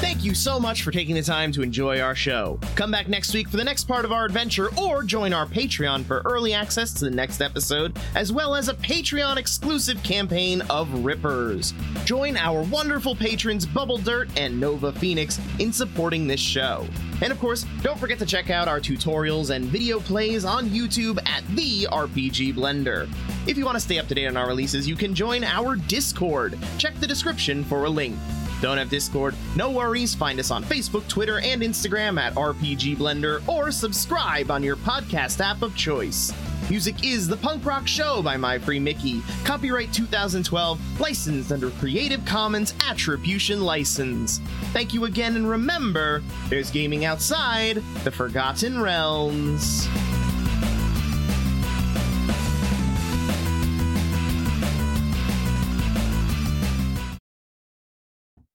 [0.00, 2.60] Thank you so much for taking the time to enjoy our show.
[2.76, 6.04] Come back next week for the next part of our adventure or join our Patreon
[6.04, 11.04] for early access to the next episode, as well as a Patreon exclusive campaign of
[11.04, 11.74] Rippers.
[12.04, 16.86] Join our wonderful patrons Bubble Dirt and Nova Phoenix in supporting this show.
[17.20, 21.18] And of course, don't forget to check out our tutorials and video plays on YouTube
[21.26, 23.08] at The RPG Blender.
[23.48, 25.74] If you want to stay up to date on our releases, you can join our
[25.74, 26.56] Discord.
[26.78, 28.16] Check the description for a link.
[28.60, 29.34] Don't have Discord?
[29.54, 30.14] No worries.
[30.14, 35.40] Find us on Facebook, Twitter, and Instagram at RPG Blender or subscribe on your podcast
[35.40, 36.32] app of choice.
[36.68, 39.22] Music is The Punk Rock Show by My Free Mickey.
[39.44, 44.40] Copyright 2012, licensed under Creative Commons Attribution License.
[44.72, 49.88] Thank you again, and remember there's gaming outside the Forgotten Realms.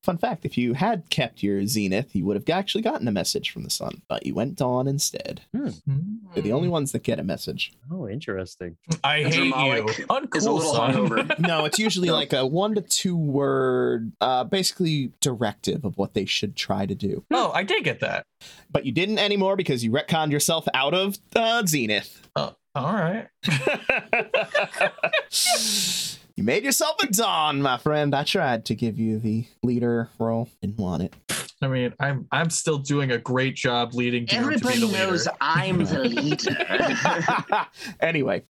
[0.04, 3.52] Fun fact if you had kept your Zenith, you would have actually gotten a message
[3.52, 5.44] from the sun, but you went Dawn instead.
[5.54, 7.72] They're the only ones that get a message.
[7.90, 8.76] Oh, interesting.
[9.02, 9.54] I hate you.
[9.54, 11.32] Uncool, Is a little son.
[11.40, 16.26] No, it's usually like a one to two word, uh, basically directive of what they
[16.26, 17.24] should try to do.
[17.32, 18.26] Oh, I did get that.
[18.70, 22.28] But you didn't anymore because you retconned yourself out of uh, Zenith.
[22.36, 23.30] Oh, all right.
[26.36, 28.14] you made yourself a Dawn, my friend.
[28.16, 30.50] I tried to give you the leader role.
[30.62, 31.14] Didn't want it.
[31.62, 34.86] I mean, I'm I'm still doing a great job leading Deer to be Everybody the
[34.88, 34.98] leader.
[35.12, 36.04] knows I'm the
[37.50, 37.66] leader.
[38.00, 38.44] anyway,